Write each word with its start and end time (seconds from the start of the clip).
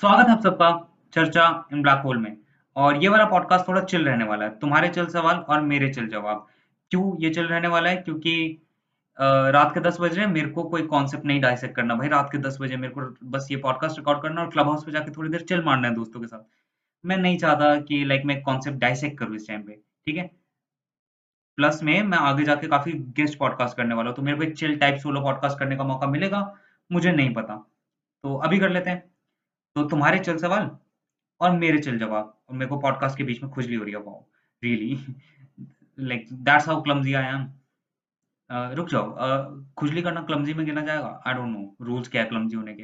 स्वागत 0.00 0.28
है 0.28 0.32
आप 0.32 0.42
सबका 0.42 0.68
चर्चा 1.14 1.42
इन 1.72 1.82
ब्लैक 1.82 1.98
होल 2.04 2.18
में। 2.18 2.36
और 2.76 3.02
ये 3.02 3.08
वाला 3.08 3.24
पॉडकास्ट 3.24 3.66
थोड़ा 3.68 3.80
चिल 3.80 4.04
रहने 4.04 4.24
वाला 4.24 4.44
है। 4.44 4.50
तुम्हारे 4.58 4.88
चल 4.88 5.06
सवाल 5.06 5.36
और 5.36 5.60
मेरे 5.60 5.88
चल 5.92 6.06
जवाब। 6.08 6.46
क्यों 6.90 7.02
ये 7.22 7.30
चिल 7.30 7.46
रहने 7.46 7.68
वाला 7.68 7.90
है? 7.90 7.96
क्योंकि 7.96 8.32
रात 9.18 9.74
के 9.74 9.80
दस 9.80 9.98
बज 10.00 10.18
मेरे 10.18 10.48
को 10.48 10.62
कोई 10.64 10.82
कॉन्सेप्ट 10.86 11.24
नहीं 11.24 11.40
डाइसेक्ट 11.40 11.74
करना। 11.76 11.94
भाई, 11.94 12.08
रात 12.08 12.28
के 12.32 12.38
दस 12.38 12.56
बजे 12.60 12.76
मेरे 12.76 12.92
को 12.94 13.28
बस 13.30 13.48
ये 13.50 13.56
पॉडकास्ट 13.56 13.98
रिकॉर्ड 13.98 14.22
करना 14.22 14.42
और 14.42 14.50
क्लब 14.50 14.68
हाउस 14.68 14.84
पे 14.84 14.92
जाके 14.92 15.10
थोड़ी 15.10 15.30
देर 15.30 15.40
चिल 15.42 15.62
मारना 15.64 15.88
है 15.88 15.94
दोस्तों 15.94 16.20
के 16.20 16.26
साथ। 16.26 16.40
मैं 17.04 17.16
नहीं 17.16 17.38
चाहता 17.38 17.74
कि 17.82 18.04
लाइक 18.04 18.24
मैं 18.24 18.40
कॉन्सेप्ट 18.42 18.78
डाइसेक्ट 18.78 19.18
करूँ 19.18 19.36
इस 19.36 19.48
टाइम 19.48 19.62
पे, 19.62 19.78
ठीक 20.06 20.16
है? 20.16 20.30
प्लस 21.58 21.82
में 21.82 22.02
मैं 22.02 22.18
आगे 22.20 22.44
जाके 22.44 22.68
काफ़ी 22.68 22.92
गेस्ट 23.16 23.38
पॉडकास्ट 23.38 23.76
करने 23.76 23.94
वाला 23.94 24.08
हूँ 24.08 24.16
तो 24.16 24.22
मेरे 24.22 24.38
को 24.38 24.50
चिल 24.52 24.78
टाइप 24.78 24.98
सोलो 24.98 25.20
पॉडकास्ट 25.20 25.58
करने 25.58 25.76
का 25.76 25.84
मौका 25.84 26.06
मिलेगा, 26.06 26.42
मुझे 26.90 27.12
नहीं 27.12 27.34
पता। 27.34 27.64
तो 28.24 28.36
अभी 28.36 28.58
कर 28.58 28.70
लेते 28.70 28.90
हैं। 28.90 29.09
तो 29.74 29.84
तुम्हारे 29.84 30.18
चल 30.18 30.36
सवाल 30.36 30.70
और 31.40 31.50
मेरे 31.56 31.78
चल 31.78 31.98
जवाब। 31.98 32.36
और 32.48 32.56
मेरे 32.56 32.68
को 32.68 32.78
पॉडकास्ट 32.78 33.18
के 33.18 33.24
बीच 33.24 33.42
में 33.42 33.52
खुजली 33.52 33.76
हो 33.76 33.84
रही 33.84 33.92
है 33.94 34.00
wow 34.00 34.24
really 34.64 34.98
like 36.00 36.28
that's 36.32 36.68
how 36.68 36.82
clumsy 36.82 37.14
I 37.14 37.34
am 37.34 37.46
रुक 38.74 38.88
जाओ। 38.88 39.10
अ, 39.12 39.50
खुजली 39.78 40.02
करना 40.02 40.22
क्लमजी 40.22 40.54
में 40.54 40.66
गिना 40.66 40.80
जाएगा? 40.80 41.22
आई 41.26 41.34
डोंट 41.34 41.48
नो 41.48 41.76
रूल्स 41.80 42.08
क्या 42.08 42.22
है 42.22 42.28
क्लमजी 42.28 42.56
होने 42.56 42.74
के? 42.74 42.82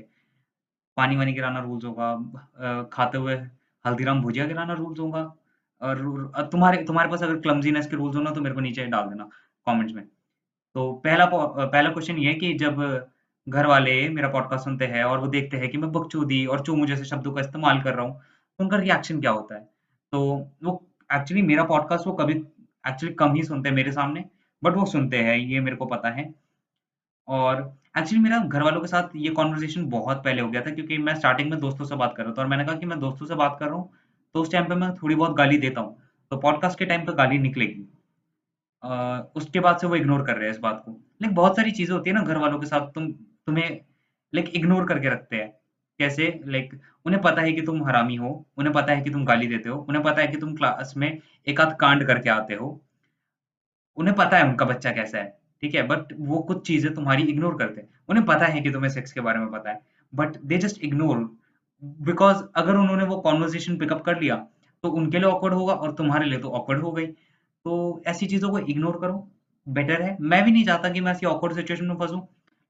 पानी 0.96 1.16
वानी 1.16 1.32
गिराना 1.32 1.60
रूल्स 1.60 1.84
होगा। 1.84 2.10
अ, 2.12 2.88
खाते 2.92 3.18
हुए 3.18 3.34
हल्दीराम 3.86 4.22
भुजिया 4.22 4.46
गिराना 4.46 4.72
रूल्स 4.72 5.00
होगा। 5.00 5.22
और 5.82 6.48
तुम्हारे 6.52 6.84
तुम्हारे 6.84 7.10
पास 7.10 7.22
अगर 7.22 7.36
क्लमजीनेस 7.36 7.86
के 7.86 7.96
रूल्स 7.96 8.16
हो 8.16 8.22
ना 8.22 8.30
तो 8.30 8.40
मेरे 8.40 8.54
को 8.54 8.60
नीचे 8.60 8.84
डाल 8.86 9.08
देना 9.08 9.28
कमेंट्स 9.66 9.94
में। 9.94 10.04
तो 10.74 10.92
पहला 10.92 11.26
पहला 11.34 11.90
क्वेश्चन 11.90 12.16
ये 12.18 12.28
है 12.28 12.34
कि 12.34 12.54
जब 12.54 12.80
घर 13.46 13.66
वाले 13.66 14.08
मेरा 14.08 14.28
पॉडकास्ट 14.28 14.64
सुनते 14.64 14.86
हैं 14.86 15.02
और 15.04 15.18
वो 15.18 15.26
देखते 15.28 15.56
हैं 15.56 15.68
कि 15.70 15.78
मैं 15.78 15.90
बकचोदी 15.92 16.44
और 16.46 16.60
चूमू 16.60 16.86
जैसे 16.86 17.04
शब्दों 17.04 17.32
का 17.32 17.40
इस्तेमाल 17.40 17.80
कर 17.82 17.94
रहा 17.94 18.06
हूँ 18.06 18.14
तो 18.14 18.64
उनका 18.64 18.76
रिएक्शन 18.76 19.20
क्या 19.20 19.30
होता 19.30 19.54
है? 19.54 19.60
तो 20.12 20.20
वो 20.64 20.82
एक्चुअली 21.10 21.42
मेरा 21.42 21.64
पॉडकास्ट 21.64 22.06
वो 22.06 22.12
कभी 22.14 22.34
एक्चुअली 22.84 23.14
कम 23.14 23.34
ही 23.34 23.42
सुनते 23.44 23.68
हैं 23.68 23.76
मेरे 23.76 23.92
सामने 23.92 24.24
बट 24.62 24.76
वो 24.76 24.84
सुनते 24.86 25.18
हैं, 25.18 25.36
ये 25.36 25.60
मेरे 25.60 25.76
को 25.76 25.86
पता 25.86 26.10
है। 26.10 26.32
और 27.28 27.60
एक्चुअली 27.98 28.22
मेरा 28.22 28.38
घर 28.38 28.62
वालों 28.62 28.80
के 28.80 28.86
साथ 28.86 29.16
ये 29.16 29.30
कॉन्वर्सेशन 29.32 29.86
बहुत 29.88 30.24
पहले 30.24 30.42
हो 30.42 30.48
गया 30.50 30.60
था, 30.62 30.70
क्योंकि 30.70 30.98
मैं 30.98 31.14
स्टार्टिंग 31.14 31.50
में 31.50 31.58
दोस्तों 31.60 31.84
से 31.84 31.96
बात 31.96 32.14
कर 32.16 32.24
रहा 32.24 32.32
था 32.32 32.42
और 32.42 32.48
मैंने 32.48 32.64
कहा 32.64 32.76
कि 32.76 32.86
मैं 32.86 32.98
दोस्तों 33.00 33.26
से 33.26 33.34
बात 33.34 33.56
कर 33.60 33.66
रहा 33.66 33.74
हूँ 33.74 33.90
तो 34.34 34.42
उस 34.42 34.52
टाइम 34.52 34.64
पे 34.64 34.74
मैं 34.74 34.92
थोड़ी 34.94 35.14
बहुत 35.14 35.36
गाली 35.36 35.58
देता 35.58 35.80
हूँ 35.80 35.96
तो 36.32 36.36
पॉडकास्ट 36.38 36.78
के 36.78 36.84
टाइम 36.84 37.04
पे 37.06 37.12
गाली 37.14 37.38
निकलेगी। 37.38 37.86
उसके 39.36 39.60
बाद 39.60 39.78
से 39.78 39.86
वो 39.86 39.96
इग्नोर 39.96 40.22
कर 40.26 40.36
रहे 40.36 40.44
हैं 40.44 40.54
इस 40.54 40.60
बात 40.60 40.82
को। 40.84 40.90
लेकिन 40.92 41.34
बहुत 41.34 41.56
सारी 41.56 41.70
चीज़ें 41.70 41.94
होती 41.94 42.10
है 42.10 42.14
ना 42.16 42.22
घर 42.22 42.36
वालों 42.38 42.58
के 42.60 42.66
साथ, 42.66 42.88
तुम 42.88 43.12
तुम्हें 43.46 43.70
लाइक 44.32 44.48
इग्नोर 44.56 44.86
करके 44.86 45.08
रखते 45.08 45.36
हैं। 45.36 45.48
कैसे? 46.00 46.40
लाइक 46.46 46.80
उन्हें 47.06 47.22
पता 47.22 47.42
है 47.42 47.52
कि 47.52 47.62
तुम 47.62 47.84
हरामी 47.84 48.16
हो, 48.16 48.46
उन्हें 48.58 48.74
पता 48.74 48.92
है 48.92 49.02
कि 49.02 49.10
तुम 49.10 49.24
गाली 49.24 49.46
देते 49.46 49.68
हो, 49.68 49.78
उन्हें 49.78 50.04
पता 50.04 50.20
है 50.22 50.28
कि 50.28 50.36
तुम 50.38 50.54
क्लास 50.56 50.94
में 50.96 51.18
एक 51.46 51.60
आध 51.60 51.76
कांड 51.80 52.06
करके 52.06 52.30
आते 52.30 52.54
हो। 52.54 52.80
उन्हें 53.96 54.16
पता 54.16 54.36
है 54.36 54.44
उनका 54.44 54.64
बच्चा 54.64 54.90
कैसा 54.92 55.18
है, 55.18 55.28
ठीक 55.62 55.74
है? 55.74 55.82
बट 55.84 56.12
वो 56.20 56.38
कुछ 56.42 56.66
चीज़ें 56.66 56.92
तुम्हारी 56.94 57.22
इग्नोर 57.24 57.56
करते 57.58 57.80
हैं। 57.80 57.88
उन्हें 58.08 58.24
पता 58.26 58.46
है 58.46 58.60
कि 58.60 58.70
तुम्हें 58.70 58.90
सेक्स 58.90 59.12
के 59.12 59.20
बारे 59.20 59.38
में 59.38 59.50
पता 59.50 59.70
है 59.70 59.80
but 60.12 60.36
they 60.38 60.58
just 60.58 60.82
ignore 60.84 61.18
because 62.02 62.42
अगर 62.56 62.76
उन्होंने 62.76 63.04
वो 63.04 63.16
कॉन्वर्जेशन 63.20 63.76
पिकअप 63.78 64.02
कर 64.02 64.20
लिया 64.20 64.36
तो 64.84 64.90
उनके 64.90 65.18
लिए 65.18 65.28
ऑकवर्ड 65.28 65.54
होगा 65.54 65.74
और 65.74 65.92
तुम्हारे 65.94 66.26
लिए 66.26 66.38
तो 66.38 66.50
ऑकवर्ड 66.50 66.82
हो 66.82 66.92
गई। 66.92 67.06
तो 67.06 68.02
ऐसी 68.06 68.26
चीज़ों 68.26 68.50
को 68.50 68.58
इग्नोर 68.60 68.98
करो 69.00 69.28
बेटर 69.66 70.02
है। 70.02 70.16
मैं 70.22 70.42
भी 70.44 70.52
नहीं 70.52 70.64
चाहता 70.64 70.88
कि 70.90 71.00
मैं 71.00 71.12
ऐसी 71.12 71.26
ऑकवर्ड 71.26 71.54
सिचुएशन 71.54 71.84
में 71.84 71.94
फंसूं। 71.96 72.20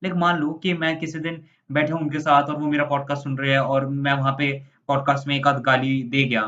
लेकिन 0.02 0.18
मान 0.18 0.38
लो 0.38 0.52
कि 0.52 0.74
मैं 0.74 0.98
किसी 0.98 1.18
दिन 1.18 1.42
बैठा 1.72 1.94
हूँ 1.94 2.02
उनके 2.02 2.18
साथ 2.18 2.42
और 2.42 2.56
वो 2.56 2.66
मेरा 2.66 2.84
पॉडकास्ट 2.84 3.22
सुन 3.22 3.38
रहे 3.38 3.52
हैं 3.52 3.58
और 3.58 3.86
मैं 3.86 4.12
वहाँ 4.12 4.34
पे 4.38 4.52
पॉडकास्ट 4.88 5.28
में 5.28 5.36
एक 5.36 5.46
आध 5.46 5.62
गाली 5.62 6.02
दे 6.02 6.24
गया। 6.24 6.42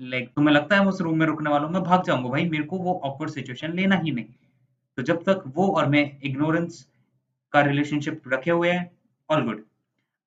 लाइक 0.00 0.28
तुम्हें 0.36 0.54
लगता 0.54 0.76
है 0.76 0.82
मैं 0.82 0.88
उस 0.88 1.00
रूम 1.00 1.18
में 1.18 1.26
रुकने 1.26 1.50
वाला 1.50 1.64
हूँ? 1.64 1.72
मैं 1.72 1.82
भाग 1.82 2.04
जाऊँगा 2.04 2.28
भाई, 2.28 2.48
मेरे 2.48 2.64
को 2.64 2.78
वो 2.78 3.00
ऑकवर्ड 3.04 3.30
सिचुएशन 3.30 3.72
लेना 3.72 3.96
ही 3.96 4.10
नहीं। 4.10 4.24
तो 4.96 5.02
जब 5.02 5.22
तक 5.22 5.42
वो 5.46 5.68
और 5.68 5.86
मैं 5.86 6.20
इग्नोरेंस 6.22 6.86
का 7.52 7.60
रिलेशनशिप 7.60 8.22
रखे 8.28 8.50
हुए 8.50 8.70
हैं 8.70 8.90
ऑल 9.30 9.42
गुड 9.42 9.64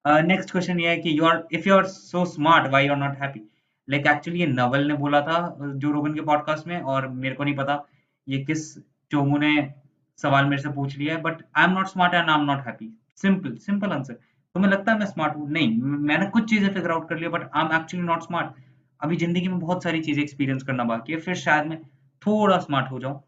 नेक्स्ट 0.08 0.52
क्वेश्चन 0.52 0.80
ये 0.80 0.90
है 0.90 0.98
कि 0.98 1.20
you 1.20 1.26
are 1.26 1.44
if 1.52 1.68
you 1.70 1.76
are 1.76 1.86
so 1.86 2.26
smart 2.26 2.68
why 2.68 2.86
you 2.86 2.92
are 2.92 2.98
not 2.98 3.18
happy 3.18 3.42
like 3.90 4.08
actually 4.08 4.40
ये 4.40 4.48
नवल 4.48 4.88
ने 4.88 4.94
बोला 4.94 5.22
था 5.22 5.58
जो 5.62 5.92
रोगन 5.92 6.14
के 6.14 6.22
पॉडकास्ट 6.22 6.68
में 6.68 6.80
और 6.82 7.08
मेरे 7.08 7.36
को 7.36 7.44
नहीं 7.44 7.56
पता 7.56 7.86
ये 8.28 8.38
किस 8.44 8.78
चोमू 9.12 9.38
ने 9.38 9.74
सवाल 10.22 10.46
मेरे 10.46 10.62
से 10.62 10.70
पूछ 10.72 10.98
लिया 10.98 11.16
है 11.16 11.22
but 11.22 11.42
I 11.58 11.66
am 11.66 11.72
not 11.72 11.88
smart 11.88 12.14
and 12.14 12.30
I 12.30 12.36
am 12.36 12.46
not 12.46 12.66
happy 12.68 12.92
simple 13.22 13.56
simple 13.59 13.92
answer 13.92 14.14
तुम्हें 14.56 14.72
लगता 14.72 14.92
है 14.92 15.00
मैं 15.00 15.06
स्मार्ट 15.06 15.36
हूँ? 15.36 15.50
नहीं, 15.50 15.82
मैंने 15.82 16.26
कुछ 16.30 16.50
चीज़ें 16.50 16.70
फिगर 16.70 16.92
आउट 16.92 17.08
कर 17.09 17.18
लिया 17.18 17.30
but 17.30 17.50
I 17.54 17.66
am 17.66 17.76
actually 17.76 18.06
not 18.06 18.24
smart 18.24 18.62
अभी 19.00 19.16
ज़िंदगी 19.18 19.48
में 19.48 19.59
बहुत 19.59 19.84
सारी 19.84 20.02
चीज़ें 20.02 20.22
एक्सपीरियंस 20.24 20.64
करना 20.64 20.84
बाकी 20.86 21.14
है, 21.14 21.20
फिर 21.20 21.36
शायद 21.38 21.68
मैं 21.68 21.82
थोड़ा 22.22 22.58
स्मार्ट 22.59 22.92
हो 22.92 23.00
जाऊँ। 23.00 23.22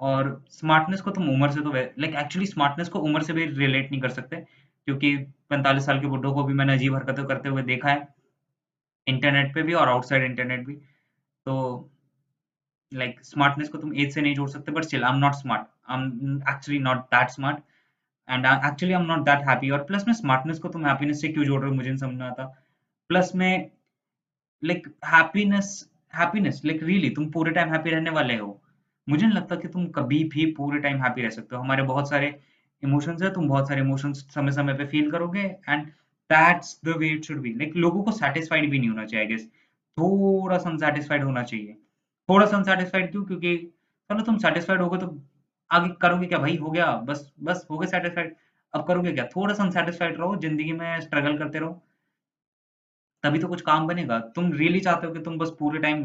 और 0.00 0.44
स्मार्टनेस 0.50 1.00
को 1.00 1.10
तुम 1.10 1.28
उम्र 1.30 1.50
से 1.52 1.60
तो 1.60 1.72
लाइक 1.72 2.14
एक्चुअली 2.16 2.46
स्मार्टनेस 2.46 2.88
को 2.88 2.98
उम्र 3.00 3.22
से 3.22 3.32
भी 3.32 3.44
रिलेट 3.46 3.90
नहीं 3.90 4.00
कर 4.00 4.10
सकते, 4.10 4.36
क्योंकि 4.36 5.16
पैंतालीस 5.50 5.86
साल 5.86 6.00
के 6.00 6.06
बुढ़ों 6.06 6.32
को 6.34 6.44
भी 6.44 6.54
मैंने 6.54 6.72
अजीब 6.72 6.94
हरकतें 6.94 7.24
करते 7.24 7.48
हुए 7.48 7.62
देखा 7.64 7.88
है 7.88 8.08
इंटरनेट 9.06 9.54
पे 9.54 9.62
भी 9.62 9.74
और 9.74 9.88
आउटसाइड 9.88 10.24
इंटरनेट 10.24 10.66
भी। 10.66 10.74
तो 10.74 11.90
लाइक 12.92 13.20
स्मार्टनेस 13.24 13.68
को 13.68 13.78
तुम 13.78 13.94
एज 13.94 14.14
से 14.14 14.20
नहीं 14.20 14.34
जोड़ 14.34 14.48
सकते 14.50 14.72
but 14.72 14.84
still 14.84 15.04
I 15.04 15.12
am 15.12 15.18
not 15.18 15.34
smart 15.34 15.66
I 15.88 15.98
am 15.98 16.36
actually 16.50 16.78
not 16.80 16.98
that 17.14 17.30
smart 17.30 17.58
and 18.28 18.46
actually 18.46 18.92
I 18.92 19.00
am 19.00 19.06
not 19.06 19.24
that 19.24 19.48
happy 19.48 19.70
और 19.70 19.84
प्लस 19.84 20.04
में 20.08 20.14
स्मार्टनेस 20.14 20.58
को 20.58 20.68
तुम 20.68 20.86
हैप्पीनेस 20.86 21.20
से 21.20 21.28
क्यों 21.28 21.44
जोड़ 21.44 21.60
रहे 21.60 21.70
हो, 21.70 21.76
मुझे 21.76 21.88
नहीं 21.88 21.98
समझ 21.98 22.22
आता। 22.22 22.44
प्लस 23.10 23.32
में 23.34 23.70
like 24.62 24.86
happiness 25.06 25.88
happiness 26.14 26.60
like 26.64 26.82
really 26.82 27.10
तुम 27.10 27.30
पूरे 27.30 27.50
टाइम 27.52 27.72
हैप्पी 27.72 27.90
रहने 27.90 28.10
वाले 28.10 28.36
हो। 28.36 28.60
मुझे 29.06 29.26
नहीं 29.26 29.36
लगता 29.36 29.56
कि 29.56 29.68
तुम 29.68 29.86
कभी 29.92 30.22
भी 30.32 30.44
पूरे 30.54 30.78
टाइम 30.80 31.02
हैप्पी 31.02 31.22
रह 31.22 31.30
सकते 31.30 31.56
हो। 31.56 31.62
हमारे 31.62 31.82
बहुत 31.82 32.08
सारे 32.10 32.34
इमोशंस 32.82 33.22
है, 33.22 33.32
तुम 33.32 33.48
बहुत 33.48 33.68
सारे 33.68 33.80
इमोशंस 33.80 34.26
समय 34.34 34.52
समय 34.52 34.74
पे 34.74 34.86
फील 34.86 35.10
करोगे 35.10 35.40
and 35.68 35.86
that's 36.30 36.78
the 36.84 36.96
way 36.98 37.08
it 37.08 37.24
should 37.24 37.40
be 37.42 37.52
like 37.54 37.76
लोगों 37.76 38.02
को 38.02 38.12
सेटिस्फाइड 38.12 38.70
भी 38.70 38.78
नहीं 38.78 38.88
होना 38.90 39.04
चाहिए 39.06 39.26
गेस 39.26 39.46
थोड़ा 39.96 40.58
सा 40.58 40.70
अनसेटिस्फाइड 40.70 41.24
होना 41.24 41.42
चाहिए। 41.42 41.76
थोड़ा 42.32 42.46
सा 42.46 42.56
अनसेटिस्फाइड 42.56 43.10
क्यों? 43.12 43.24
क्योंकि 43.26 43.56
चलो 44.10 44.22
तुम 44.24 44.38
सेटिस्फाइड 44.38 44.80
होगे 44.82 44.98
तो 44.98 45.08
आगे 45.70 45.90
करोगे 46.02 46.26
क्या 46.26 46.38
भाई? 46.38 46.56
हो 46.56 46.70
गया। 46.70 46.92
बस 47.10 47.32
बस 47.42 47.66
हो 47.70 47.78
गए 47.78 47.86
सेटिस्फाइड 47.88 48.36
अब 48.74 48.86
करोगे 48.88 49.12
क्या? 49.12 49.26
थोड़ा 49.36 49.54
सा 49.54 49.64
अनसेटिस्फाइड 49.64 50.18
रहो, 50.20 50.36
ज़िंदगी 50.36 50.72
में 50.72 51.00
स्ट्रगल 51.00 51.38
करते 51.38 51.58
रहो। 51.58 51.82
तभी 53.24 53.38
तो 53.38 53.48
कुछ 53.48 53.60
काम 53.62 53.86
बनेगा। 53.88 54.18
तुम 54.36 54.52
रियली 54.52 54.80
चाहते 54.80 55.06
हो 55.06 55.12
कि 55.14 55.20
तुम 55.20 55.38
बस 55.38 55.50
पूरे 55.58 55.78
टाइम 55.78 56.04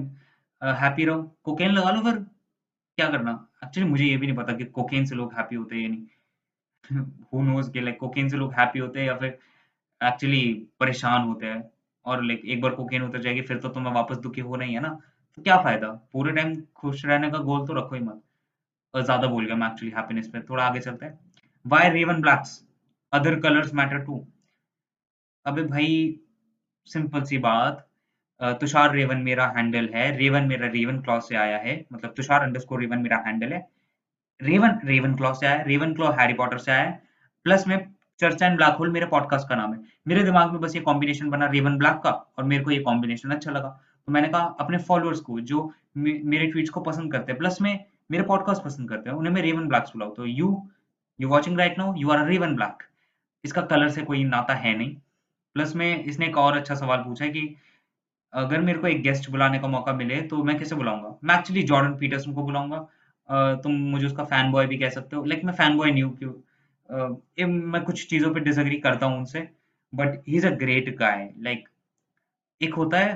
हैप्पी 0.62 1.06
रहो। 1.06 1.22
कोकेन 1.44 1.72
लगा 1.72 1.92
लो 1.92 2.02
फिर। 2.02 2.16
क्या 2.98 3.10
करना? 3.12 3.32
एक्चुअली 3.64 3.90
मुझे 3.90 4.06
ये 4.06 4.18
भी 4.18 4.28
नहीं 4.28 4.38
पता 4.38 4.54
कि 4.54 4.66
कोकेन 4.66 5.06
से 5.06 5.16
लोग 5.16 5.34
हैप्पी 5.34 5.56
होते 5.56 5.76
हैं 5.76 5.84
या 5.84 5.90
नहीं। 5.90 6.08
हु 7.34 7.42
नोज़ 7.44 7.72
कि 7.72 7.82
लाइक 7.82 8.00
कोकेन 8.00 8.30
से 8.30 8.38
लोग 8.38 8.54
हैप्पी 8.54 8.80
होते 8.80 9.00
हैं 9.00 9.08
या 9.08 9.16
फिर 9.18 9.38
एक्चुअली 10.02 10.44
परेशान 10.80 11.22
होते 11.22 11.46
हैं। 11.46 11.64
और 12.06 12.24
लाइक 12.24 12.46
एक 12.46 12.62
बार 12.62 12.76
कोकेन 12.76 13.04
उतर 13.04 13.22
जाएगी, 13.22 13.42
फिर 13.42 13.58
तो 13.58 13.70
तुम्हें 13.70 13.94
वापस 13.94 14.18
दुखी 14.18 14.42
ही 14.64 14.74
है 14.74 14.80
ना। 14.80 14.98
क्या 15.38 15.58
फ़ायदा? 15.64 15.88
पूरे 16.14 16.32
टाइम 16.34 16.56
खुश 16.76 17.06
रहने 17.06 17.30
का 17.32 17.38
गोल 17.40 17.66
तो 17.68 17.74
रखो 17.74 17.96
ही 17.96 18.02
मत। 18.02 18.22
ज़्यादा 18.94 19.28
बोल 19.28 19.46
गया 19.46 19.56
मैं 19.56 19.68
एक्चुअली 19.68 19.94
हैप्पीनेस 19.96 20.28
पे, 20.28 20.40
थोड़ा 20.42 20.64
आगे 20.64 20.80
चलते 20.80 21.06
हैं। 21.06 21.20
Why 21.66 21.90
Raven 21.90 22.22
Blacks 22.22 22.62
other 23.14 23.40
colours 23.40 23.74
matter 23.74 24.00
to 24.06 24.26
अबे 25.46 25.64
भाई 25.66 26.20
सिंपल 26.88 27.24
सी 27.24 27.38
बात। 27.40 27.84
तुषार 28.62 28.92
रेवन 28.94 29.18
मेरा 29.24 29.46
हैंडल 29.58 29.90
है। 29.94 30.10
रेवन 30.18 30.48
मेरा 30.48 30.68
रेवन 30.70 31.00
क्लॉ 31.02 31.20
से 31.20 31.36
आया 31.36 31.58
है। 31.58 31.76
मतलब 31.94 32.14
तुषार 32.18 32.44
अंडरस्कोर 32.44 32.80
रेवन 32.82 33.00
मेरा 33.00 33.18
हैंडल 33.28 33.54
है। 33.54 33.68
रेवन 34.42 34.80
रेवन 34.86 35.16
क्लॉ 35.16 35.34
से 35.34 35.46
आया 35.48 35.62
रेवन 35.64 35.94
क्लॉ 35.94 36.12
हैरी 36.20 36.34
पॉटर 36.34 36.58
से 36.58 36.72
आया 36.72 36.84
है। 36.84 37.02
प्लस 37.46 37.68
में 37.68 37.78
चर्चा 38.20 38.48
एंड 38.48 38.58
ब्लैक 38.58 38.76
होल 38.76 38.92
मेरे 38.92 39.06
पॉडकास्ट 39.06 39.50
का 39.50 39.56
नाम 39.56 39.74
है। 39.74 39.80
मेरे 40.08 40.24
दिमाग 40.24 40.52
में 40.52 40.60
बस 40.62 40.76
ये 40.76 40.82
कॉम्बिनेशन 40.82 41.30
बना 41.30 41.46
रेवन 41.50 41.78
ब्लैक 41.78 42.00
का 42.04 42.12
और 42.12 42.44
मेरे 42.44 42.64
को 42.64 42.72
ये 42.72 42.80
कॉम्बिनेशन 42.82 43.32
अच्छा 43.32 43.52
लगा। 43.52 43.80
तो 44.08 44.14
मैंने 44.14 44.28
कहा 44.28 44.42
अपने 44.60 44.78
फॉलोअर्स 44.80 45.20
को 45.20 45.40
जो 45.42 45.72
मे, 45.98 46.12
मेरे 46.24 46.46
ट्वीट्स 46.48 46.70
को 46.70 46.82
पसंद 46.82 47.12
करते 47.12 47.32
हैं 47.32 47.38
प्लस 47.40 47.62
में 47.62 47.86
मेरे 48.12 48.24
पॉडकास्ट 48.24 48.64
पसंद 48.64 48.90
करते 48.90 49.10
हैं 49.10 49.18
उन्हें 49.18 49.34
मैं 49.34 49.42
रेवन 49.42 49.68
ब्लैक्स 49.68 49.90
बुलाऊं 49.90 50.14
तो 50.16 50.26
you 50.26 50.48
you 51.20 51.30
watching 51.30 51.58
right 51.60 51.78
now 51.78 51.94
you 51.98 52.10
are 52.10 52.26
Raven 52.28 52.56
black 52.56 52.84
इसका 53.44 53.62
कलर 53.72 53.90
से 53.90 54.02
कोई 54.04 54.24
नाता 54.24 54.54
है 54.56 54.78
नहीं। 54.78 54.96
प्लस 55.56 55.76
में 55.76 56.04
इसने 56.04 56.28
एक 56.28 56.38
और 56.38 56.58
अच्छा 56.58 56.76
सवाल 56.76 57.04
पूछा 57.04 57.26
है 57.26 57.32
कि 57.32 57.56
अगर 58.34 58.62
मेरे 58.62 58.80
को 58.80 58.88
एक 58.88 59.02
गेस्ट 59.04 59.30
बुलाने 59.32 59.60
का 59.60 59.68
मौका 59.68 59.94
मिले 59.94 60.22
तो 60.24 60.44
मैं 60.44 60.58
कैसे 60.60 60.76
बुलाऊँगा? 60.76 61.16
मैं 61.24 61.38
एक्चुअली 61.38 61.64
जॉर्डन 61.64 61.96
पीटरसन 61.98 62.34
को 62.34 62.44
बुलाऊँगा। 62.44 62.78
तुम 63.64 63.72
मुझे 63.92 64.06
उसका 64.06 64.24
फ़ैन 64.26 64.52
बॉय 64.52 64.68
भी 64.68 64.78
कह 64.78 64.90
सकते 64.90 65.16
हो। 65.16 65.24
लाइक 65.26 65.44
मैं 65.46 65.54
फ़ैन 65.54 65.78
बॉय 65.78 65.92
नहीं 65.92 66.04
हूँ 66.04 66.18
क्यों? 66.18 67.48
मैं 67.48 67.84
कुछ 67.84 68.08
चीज़ों 68.10 68.34
पे 68.34 68.40
डिसएग्री 68.40 68.78
करता 68.80 69.06
हूँ 69.06 69.18
उनसे। 69.18 69.48
But 69.94 70.22
he 70.28 70.38
is 70.38 70.48
a 70.48 70.52
great 70.58 70.96
guy 70.98 71.30
like 71.40 71.68
एक 72.62 72.74
होता 72.74 73.00
है 73.00 73.14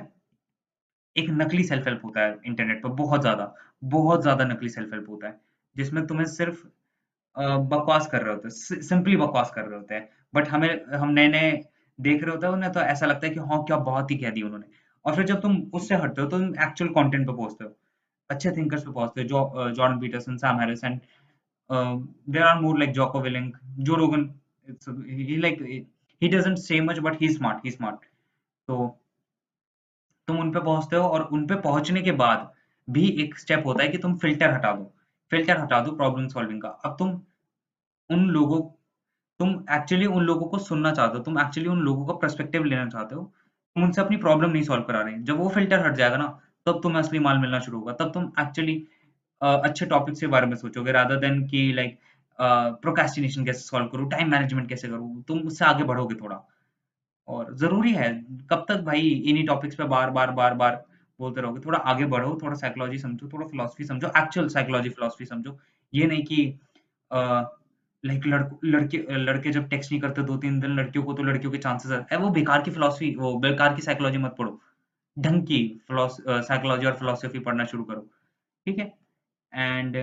एक 1.15 1.29
नकली 1.31 1.63
सेल्फ 1.63 1.87
हेल्प 1.87 2.01
होता 2.05 2.21
है 2.21 2.37
इंटरनेट 2.45 2.81
पर 2.83 2.89
बहुत 2.97 3.21
ज़्यादा 3.21 3.53
बहुत 3.91 4.21
ज़्यादा 4.21 4.45
नकली 4.45 4.69
सेल्फ 4.69 4.93
हेल्प 4.93 5.09
होता 5.09 5.27
है, 5.27 5.39
जिसमें 5.75 6.05
तुम्हें 6.07 6.25
सिर्फ़ 6.27 6.63
बकवास 7.35 8.07
कर 8.07 8.21
रहे 8.21 8.33
होते 8.33 8.47
हैं 8.47 8.81
सिंपली 8.83 9.15
बकवास 9.17 9.51
कर 9.55 9.65
रहे 9.65 9.77
होते 9.77 9.95
हैं 9.95 10.09
बट 10.33 10.47
हमें, 10.49 10.85
हम 10.93 11.09
नए 11.09 11.27
नए 11.29 11.51
देख 11.99 12.23
रहे 12.23 12.31
होते 12.31 12.47
हैं 12.47 12.55
ना 12.57 12.69
तो 12.69 12.79
ऐसा 12.81 13.05
लगता 13.05 13.27
है 13.27 13.33
कि 13.33 13.39
हाँ 13.41 13.63
क्या 13.65 13.77
बात 13.85 14.11
ही 14.11 14.17
कह 14.17 14.29
दी 14.31 14.41
उन्होंने। 14.41 14.65
और 15.05 15.15
फिर 15.15 15.25
जब 15.25 15.41
तुम 15.41 15.55
उससे 15.73 15.95
हटते 15.95 16.21
हो 16.21 16.27
तो 16.27 16.37
तुम 16.39 16.55
एक्चुअल 16.63 16.89
कंटेंट 16.93 17.27
पे 17.27 17.33
पहुँचते 17.33 17.63
हो, 17.63 17.71
अच्छे 18.29 18.51
थिंकर्स 18.51 18.83
पे 18.83 18.91
पहुँचते 18.91 19.21
हो, 19.21 19.27
जो 19.27 19.69
Jordan 19.71 19.99
Peterson 19.99 20.37
Sam 20.37 20.59
Harris 20.59 20.81
there 20.85 22.43
are 22.43 22.59
more 22.61 22.79
like 22.79 22.91
Jocko 22.93 23.19
Willink 23.21 23.51
Joe 23.79 23.95
Rogan 23.95 24.29
he 25.09 25.37
like 25.37 25.61
he 26.21 26.27
doesn't 26.29 26.57
say 26.59 26.79
much 26.81 26.99
but 26.99 27.21
he 27.21 27.29
smart 27.29 27.65
he 27.65 27.71
smart 27.71 28.05
तो 28.67 28.75
तुम 30.27 30.39
उन 30.39 30.51
पे 30.51 30.59
पहुँचते 30.59 30.95
हो 30.95 31.03
और 31.05 31.21
उन 31.23 31.45
पे 31.47 31.55
पहुँचने 31.61 32.01
के 32.01 32.11
बाद 32.13 32.49
भी 32.87 33.07
एक 33.23 33.37
स्टेप 33.39 33.63
होता 33.65 33.83
है 33.83 33.89
कि 33.89 33.97
तुम 33.97 34.17
फ़िल्टर 34.17 34.51
हटा 34.51 34.71
दो। 34.73 34.91
फ़िल्टर 35.31 35.59
हटा 35.59 35.79
दो 35.81 35.91
प्रॉब्लम 35.93 36.27
सॉल्विंग 36.27 36.61
का। 36.61 36.69
अब 36.85 36.95
तुम 36.99 37.09
उन 38.09 38.25
लोगों, 38.29 38.61
तुम 39.39 39.49
एक्चुअली 39.71 40.05
उन 40.07 40.23
लोगों 40.23 40.47
को 40.47 40.57
सुनना 40.59 40.91
चाहते 40.93 41.17
हो, 41.17 41.23
तुम 41.23 41.39
एक्चुअली 41.39 41.69
उन 41.69 41.79
लोगों 41.81 42.05
का 42.05 42.13
पर्सपेक्टिव 42.15 42.63
लेना 42.63 42.87
चाहते 42.89 43.15
हो 43.15 43.31
तुम 43.75 43.83
उनसे 43.83 44.01
अपनी 44.01 44.17
प्रॉब्लम 44.17 44.49
नहीं 44.51 44.63
सॉल्व 44.63 44.83
करा 44.83 45.01
रहे 45.01 45.17
जब 45.19 45.37
वो 45.37 45.49
फ़िल्टर 45.49 45.85
हट 45.85 45.93
जाएगा 45.95 46.17
ना, 46.17 46.25
तब 46.65 46.79
तुम्हें 46.83 46.99
असली 47.01 47.19
माल 47.19 47.37
मिलना 47.37 47.59
शुरू 47.59 47.77
होगा। 47.79 47.93
तब 47.95 48.11
तुम 48.13 48.31
एक्चुअली 48.39 48.75
अच्छे 49.41 49.85
टॉपिक 49.85 50.15
के 50.19 50.27
बारे 50.27 50.47
में 50.47 50.55
सोचोगे 50.55 50.91
रादर 50.91 51.19
देन 51.19 51.45
कि 51.47 51.71
लाइक 51.75 51.99
प्रोकेस्टिनेशन 52.81 53.45
कैसे 53.45 53.59
सॉल्व 53.59 53.87
करूँ 53.87 54.09
टाइम 54.11 54.31
मैनेजमेंट 54.31 54.67
कैसे 54.69 54.87
करूँ, 54.87 55.23
तुम 55.23 55.39
उससे 55.39 55.65
आगे 55.65 55.83
बढ़ोगे 55.83 56.15
थोड़ा। 56.15 56.35
और 57.31 57.53
ज़रूरी 57.57 57.91
है, 57.93 58.13
कब 58.51 58.65
तक 58.69 58.81
भाई 58.83 59.09
इन्हीं 59.09 59.45
टॉपिक्स 59.47 59.75
पे 59.75 59.83
बार 59.85 60.09
बार 60.11 60.31
बार 60.31 60.53
बार 60.55 60.83
बोलते 61.19 61.41
रहोगे? 61.41 61.59
थोड़ा 61.61 61.79
आगे 61.79 62.05
बढ़ो, 62.07 62.37
थोड़ा 62.43 62.55
साइकोलॉजी 62.55 62.97
समझो, 62.99 63.29
थोड़ा 63.33 63.47
फिलोसफी 63.47 63.83
समझो 63.85 64.07
एक्चुअल 64.17 64.47
साइकोलॉजी 64.49 64.89
फिलोसफी 64.89 65.25
समझो। 65.25 65.57
ये 65.93 66.07
नहीं 66.07 66.23
कि 66.23 66.59
लाइक 68.03 68.25
लड़के 68.65 68.97
लड़के 69.15 69.51
जब 69.51 69.67
टेक्स्ट 69.69 69.91
नहीं 69.91 70.01
करते 70.01 70.21
दो 70.23 70.37
तीन 70.37 70.59
दिन, 70.59 70.71
लड़कियों 70.75 71.03
को 71.05 71.13
तो 71.13 71.23
लड़कियों 71.23 71.51
के 71.51 71.57
चांसेस 71.57 71.91
है। 72.11 72.17
वो 72.17 72.29
बेकार 72.31 72.61
की 72.61 72.71
फिलोसफी 72.71 73.13
वो 73.15 73.33
बेकार 73.39 73.73
की 73.75 73.81
साइकोलॉजी 73.81 74.17
मत 74.17 74.35
पढ़ो। 74.37 74.59
ढंग 75.17 75.43
की 75.43 75.81
साइकोलॉजी 75.91 76.85
और 76.85 76.93
फिलोसफी 76.97 77.39
पढ़ना 77.39 77.65
शुरू 77.65 77.83
करो। 77.83 78.07
ठीक 78.65 78.79
है? 78.79 78.93
एंड 79.53 79.97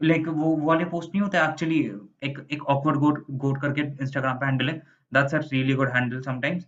लाइक 0.00 0.28
वो 0.28 0.56
वाले 0.58 0.84
पोस्ट 0.86 1.10
नहीं 1.10 1.22
होते 1.22 1.38
एक्चुअली 1.38 1.78
एक 2.22 2.46
एक 2.52 2.64
ऑकवर्ड 2.66 2.96
गोट 2.98 3.24
गोट 3.30 3.60
करके 3.60 3.82
इंस्टाग्राम 4.02 4.36
पे 4.38 4.46
हैंडल 4.46 4.68
है। 4.68 4.82
That's 5.12 5.34
a 5.34 5.38
really 5.42 5.74
good 5.74 5.90
handle 5.90 6.20
sometimes 6.22 6.66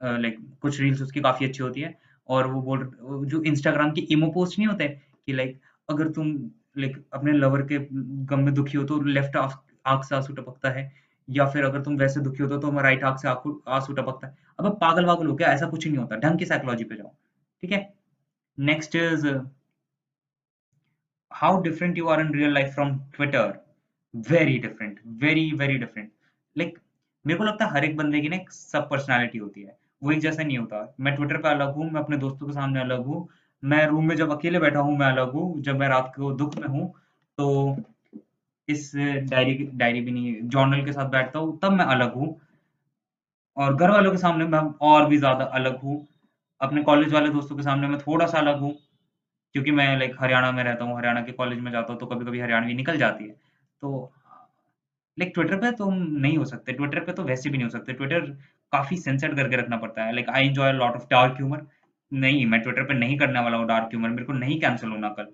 like 0.00 0.38
कुछ 0.62 0.80
रील्स 0.80 1.02
उसकी 1.02 1.20
काफ़ी 1.20 1.46
अच्छी 1.46 1.62
होती 1.62 1.80
है। 1.80 1.94
और 2.28 2.46
वो 2.46 2.60
बोल 2.62 2.90
जो 3.26 3.42
इंस्टाग्राम 3.44 3.90
की 3.92 4.00
इमो 4.12 4.30
पोस्ट 4.32 4.58
नहीं 4.58 4.68
होते, 4.68 4.88
कि 4.88 5.32
लाइक 5.32 5.60
अगर 5.88 6.08
तुम 6.12 6.32
लाइक 6.78 6.96
अपने 7.14 7.32
लवर 7.32 7.62
के 7.66 7.78
गम 8.26 8.40
में 8.40 8.52
दुखी 8.54 8.78
हो 8.78 8.84
तो 8.84 9.00
लेफ़्ट 9.02 9.36
आँख 9.36 10.04
से 10.04 10.14
आँसू 10.16 10.32
टपकता 10.34 10.70
है। 10.70 10.90
या 11.28 11.46
फिर 11.50 11.64
अगर 11.64 11.82
तुम 11.82 11.96
वैसे 11.98 12.20
दुखी 12.20 12.42
हो 12.42 12.56
तो 12.58 12.70
राइट 12.80 13.04
आँख 13.04 13.18
से 13.18 13.28
आँसू 13.28 13.92
टपकता 13.92 14.26
है। 14.26 14.36
अब 14.58 14.78
पागल 14.80 15.04
वागल 15.04 15.26
हो 15.26 15.34
गया 15.34 15.48
ऐसा 15.48 15.66
कुछ 15.68 15.86
नहीं 15.86 15.98
होता। 15.98 16.16
ढंग 16.18 16.38
की 16.38 16.46
साइकोलॉजी 16.46 16.84
पे 16.84 16.96
जाओ। 16.96 17.14
ठीक 17.62 17.72
है? 17.72 17.94
Next 18.58 18.96
is 18.96 19.26
how 21.30 21.60
different 21.62 21.98
you 21.98 22.06
are 22.08 22.20
in 22.20 22.32
real 22.34 22.52
life 22.54 22.74
from 22.74 22.98
Twitter 23.14 23.54
very 24.14 24.58
different 24.58 25.00
very 25.22 25.50
very 25.54 25.78
different 25.78 26.10
like 26.56 26.78
मेरे 27.26 27.38
को 27.38 27.44
लगता 27.44 27.64
है 27.64 27.70
हर 27.72 27.84
एक 27.84 27.96
बंदे 27.96 28.20
की 28.20 28.28
ना 28.28 28.36
एक 28.36 28.50
सब 28.52 28.88
पर्सनैलिटी 28.90 29.38
होती 29.38 29.62
है। 29.62 29.76
वो 30.02 30.12
एक 30.12 30.20
जैसा 30.20 30.42
नहीं 30.42 30.58
होता। 30.58 30.94
मैं 31.00 31.14
ट्विटर 31.16 31.36
पे 31.38 31.48
अलग 31.48 31.74
हूँ, 31.74 31.90
मैं 31.90 32.00
अपने 32.00 32.16
दोस्तों 32.18 32.46
के 32.46 32.52
सामने 32.52 32.80
अलग 32.80 33.04
हूँ, 33.06 33.28
मैं 33.62 33.86
रूम 33.86 34.08
में 34.08 34.16
जब 34.16 34.30
अकेले 34.32 34.58
बैठा 34.58 34.80
हूँ, 34.80 34.96
मैं 34.98 35.06
अलग 35.06 35.32
हूँ, 35.32 35.60
जब 35.62 35.78
मैं 35.78 35.88
रात 35.88 36.12
को 36.16 36.32
दुख 36.34 36.56
में 36.58 36.68
हूँ 36.68 36.92
तो 37.38 37.76
इस 38.68 38.90
डायरी 38.96 39.54
डायरी 39.74 40.00
भी 40.00 40.10
नहीं 40.12 40.34
जर्नल 40.44 40.84
के 40.84 40.92
साथ 40.92 41.08
बैठता 41.10 41.38
हूँ, 41.38 41.58
तब 41.60 41.72
मैं 41.72 41.84
अलग 41.86 42.14
हूँ। 42.14 42.34
और 43.56 43.74
घर 43.74 43.90
वालों 43.90 44.10
के 44.12 44.18
सामने 44.18 44.44
मैं 44.46 44.58
और 44.82 45.06
भी 45.08 45.16
ज़्यादा 45.18 45.44
अलग 45.54 45.78
हूँ। 45.80 46.06
अपने 46.60 46.82
कॉलेज 46.82 47.12
वाले 47.12 47.28
दोस्तों 47.30 47.56
के 47.56 47.62
सामने 47.62 47.88
मैं 47.88 47.98
थोड़ा 48.00 48.26
सा 48.26 48.38
अलग 48.38 48.60
हूँ, 48.60 48.72
क्योंकि 49.54 49.70
मैं 49.70 49.96
लाइक 49.98 50.14
हरियाणा 50.20 50.50
में 50.52 50.62
रहता 50.64 50.84
हूँ, 50.84 50.96
हरियाणा 50.98 51.20
के 51.22 51.32
कॉलेज 51.32 51.60
में 51.60 51.70
जाता 51.72 51.92
हूँ 51.92 52.00
तो 52.00 52.06
कभी 52.06 52.24
कभी 52.24 52.40
हरियाणवी 52.40 52.74
निकल 52.74 52.98
जाती 52.98 53.24
है। 53.24 53.30
तो 53.30 54.12
लाइक 55.16 55.32
ट्विटर 55.34 55.56
पे 55.60 55.70
तो 55.74 55.90
नहीं 55.90 56.36
हो 56.38 56.44
सकते 56.44 56.72
ट्विटर 56.72 57.04
पे 57.04 57.12
तो 57.12 57.22
वैसे 57.24 57.50
भी 57.50 57.58
नहीं 57.58 57.64
हो 57.64 57.70
सकते। 57.70 57.92
ट्विटर 57.92 58.30
काफ़ी 58.72 58.96
सेंसर्ड 58.98 59.36
करके 59.36 59.56
रखना 59.56 59.76
पड़ता 59.76 60.04
है। 60.04 60.12
Like 60.14 60.30
I 60.30 60.46
enjoy 60.46 60.72
lot 60.72 60.94
of 60.96 61.06
dark 61.10 61.36
humour 61.36 61.66
नहीं, 62.12 62.44
मैं 62.46 62.60
ट्विटर 62.62 62.84
पे 62.84 62.94
नहीं 62.94 63.18
करने 63.18 63.40
वाला 63.40 63.56
हूँ 63.56 63.66
डार्क 63.68 63.88
ह्यूमर 63.88 64.08
मेरे 64.10 64.24
को 64.24 64.32
नहीं 64.34 64.60
कैंसिल 64.60 64.90
होना 64.90 65.08
कल। 65.10 65.32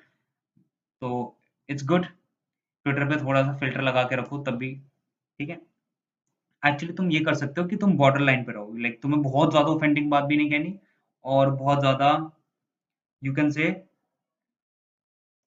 तो 1.03 1.37
इट्स 1.69 1.85
गुड 1.87 2.05
ट्विटर 2.87 3.09
पे 3.09 3.17
थोड़ा 3.25 3.43
सा 3.43 3.53
फ़िल्टर 3.59 3.81
लगा 3.83 4.03
के 4.05 4.17
रखो 4.17 4.39
तब 4.45 4.57
भी, 4.59 4.75
ठीक 5.39 5.51
है? 5.51 5.61
एक्चुअली 6.63 6.95
तुम 6.95 7.11
ये 7.11 7.21
कर 7.21 7.35
सकते 7.35 7.61
हो 7.61 7.67
कि 7.69 7.77
तुम 7.77 7.97
बॉर्डर 7.99 8.21
लाइन 8.21 8.45
पे 8.45 8.53
रहो। 8.53 8.75
लाइक 8.79 9.01
तुम्हें 9.03 9.23
बहुत 9.23 9.51
ज़्यादा 9.51 9.69
ऑफेंडिंग 9.71 10.11
बात 10.11 10.25
भी 10.25 10.37
नहीं 10.37 10.51
कहनी 10.51 10.79
और 11.25 11.51
बहुत 11.53 11.81
ज़्यादा 11.81 12.11
यू 13.23 13.35
कैन 13.35 13.51
से 13.51 13.65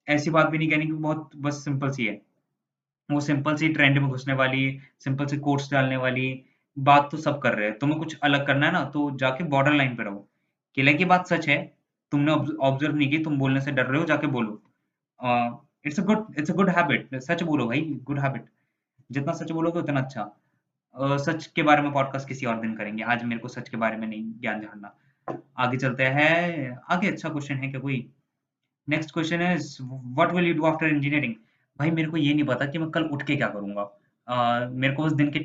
ऐसी 0.08 0.30
बात 0.32 0.50
भी 0.50 0.58
नहीं 0.58 0.70
कहनी 0.70 0.86
कि 0.86 0.92
बहुत, 0.94 1.30
बस 1.38 1.64
सिंपल 1.66 1.92
सी 1.92 2.06
है। 2.06 2.22
वो 3.10 3.20
सिंपल 3.22 3.56
सी 3.56 3.68
ट्रेंड 3.70 3.98
में 3.98 4.10
घुसने 4.10 4.34
वाली, 4.34 4.80
सिंपल 5.00 5.26
सी 5.26 5.38
कोट्स 5.40 5.72
डालने 5.72 5.98
वाली, 5.98 6.44
बात 6.78 7.10
तो 7.12 7.18
सब 7.18 7.40
कर 7.42 7.56
रहे 7.56 7.68
हैं। 7.68 7.78
तुम्हें 7.80 8.00
कुछ 8.00 8.18
अलग 8.24 8.46
करना 8.48 8.66
है 8.66 8.72
ना 8.74 8.84
तो 8.86 9.10
जाके 9.18 9.44
बॉर्डर 9.46 9.74
लाइन 9.74 9.96
पे 9.96 10.04
रहो। 10.04 10.28
किले 10.78 10.94
की 10.94 11.06
बात 11.06 11.28
सच 11.28 11.48
है, 11.50 11.58
तुमने 12.12 12.32
ऑब्ज़र्व 12.32 12.96
नहीं 12.96 13.10
की, 13.12 13.20
तुम 13.20 13.38
बोलने 13.40 13.62
से 13.62 13.72
डर 13.72 13.86
रहे 13.86 14.00
हो, 14.00 14.06
जाके 14.06 14.28
बोलो। 14.28 14.62
It's 15.86 16.00
good 16.02 16.26
it's 16.40 16.52
good 16.52 16.70
habit 16.70 17.16
सच 17.24 17.44
बोलो 17.44 17.66
भाई 17.68 17.82
गुड 18.04 18.20
हैबिट 18.20 18.46
जितना 19.10 19.34
सच 19.34 19.52
बोलोगे, 19.52 19.80
उतना 19.80 20.00
अच्छा। 20.00 20.32
सच 21.20 21.46
के 21.48 21.64
बारे 21.64 21.82
में 21.82 21.92
पॉडकास्ट 21.94 22.28
किसी 22.28 22.46
और 22.46 22.60
दिन 22.60 22.76
करेंगे। 22.76 23.04
आज 23.04 23.24
मेरे 23.24 23.40
को 23.42 23.48
सच 23.48 23.70
के 23.70 23.78
बारे 23.78 23.98
में 23.98 24.08
नहीं 24.08 24.24
ज्ञान 24.42 24.62
जानना 24.62 24.96
आगे 25.58 25.78
चलते 25.78 26.04
हैं। 26.06 26.78
आगे 26.90 27.08
अच्छा 27.08 27.30
क्वेश्चन 27.30 27.56
है 27.56 27.70
क्या 27.72 27.80
कोई? 27.82 27.98
नेक्स्ट 28.88 29.14
क्वेश्चन 29.14 29.42
है 29.42 29.56
what 29.82 30.32
will 30.32 30.48
you 30.48 30.54
do 30.54 30.66
after 30.66 30.88
engineering 30.88 31.34
भाई 31.80 31.92
मेरे 31.92 32.10
को 32.10 32.18
ये 32.18 32.34
नहीं 32.34 32.46
पता 32.46 32.66
कि 32.66 32.78
मैं 32.80 32.90
कल 32.92 33.04
उठ 33.06 33.24
के 33.28 33.36
क्या 33.36 33.48
करूँगा। 33.50 34.68
मेरे 34.72 34.94
को 34.96 35.04
उस 35.04 35.14
दिन 35.14 35.32
के 35.32 35.40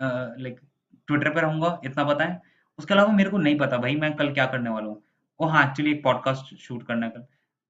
लाइक 0.00 0.60
ट्विटर 1.08 1.30
पे 1.30 1.40
रहूँगा, 1.40 1.80
इतना 1.84 2.04
पता 2.04 2.24
है। 2.24 2.40
उसके 2.78 2.94
अलावा 2.94 3.12
मेरे 3.12 3.30
को 3.30 3.38
नहीं 3.38 3.58
पता 3.58 3.76
भाई, 3.78 3.96
मैं 3.96 4.14
कल 4.16 4.32
क्या 4.34 4.46
करने 4.46 4.70
वाला 4.70 4.86
हूँ। 4.86 5.02
ओ 5.40 5.46
हाँ 5.46 5.64
एक्चुअली 5.64 5.92
एक 5.92 6.02
पॉडकास्ट 6.04 6.54
शूट 6.56 6.86
करना 6.86 7.06
है 7.06 7.12
कल। 7.12 7.20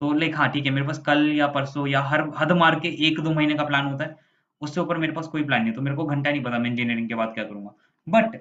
तो 0.00 0.12
लाइक 0.12 0.36
हाँ 0.36 0.48
ठीक 0.52 0.64
है, 0.66 0.70
मेरे 0.70 0.86
पास 0.86 0.98
कल 1.06 1.30
या 1.32 1.46
परसों 1.48 1.86
या 1.86 2.00
हर, 2.02 2.28
हद 2.38 2.52
मार 2.52 2.78
के 2.80 2.88
एक 3.08 3.20
दो 3.20 3.32
महीने 3.32 3.54
का 3.54 3.64
प्लान 3.64 3.86
होता 3.86 4.04
है। 4.04 4.16
उससे 4.62 4.80
ऊपर 4.80 4.96
मेरे 4.98 5.12
पास 5.12 5.26
कोई 5.28 5.44
प्लान 5.44 5.62
नहीं 5.62 5.72
तो 5.72 5.80
मेरे 5.82 5.96
को 5.96 6.04
घंटा 6.06 6.30
नहीं 6.30 6.42
पता 6.42 6.58
मैं 6.58 6.70
इंजीनियरिंग 6.70 7.08
के 7.08 7.14
बाद 7.14 7.32
क्या 7.34 7.44
करूँगा। 7.44 7.70
But 8.06 8.36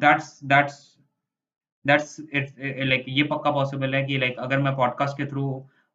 that's 0.00 0.38
that's 0.44 0.80
that's 1.84 2.18
it's 2.32 2.54
like 2.60 3.04
ये 3.08 3.22
पक्का 3.24 3.50
पॉसिबल 3.50 3.94
है 3.94 4.04
कि 4.04 4.18
लाइक 4.18 4.38
अगर 4.38 4.58
मैं 4.58 4.74
पॉडकास्ट 4.76 5.16
के 5.18 5.26
थ्रू 5.26 5.44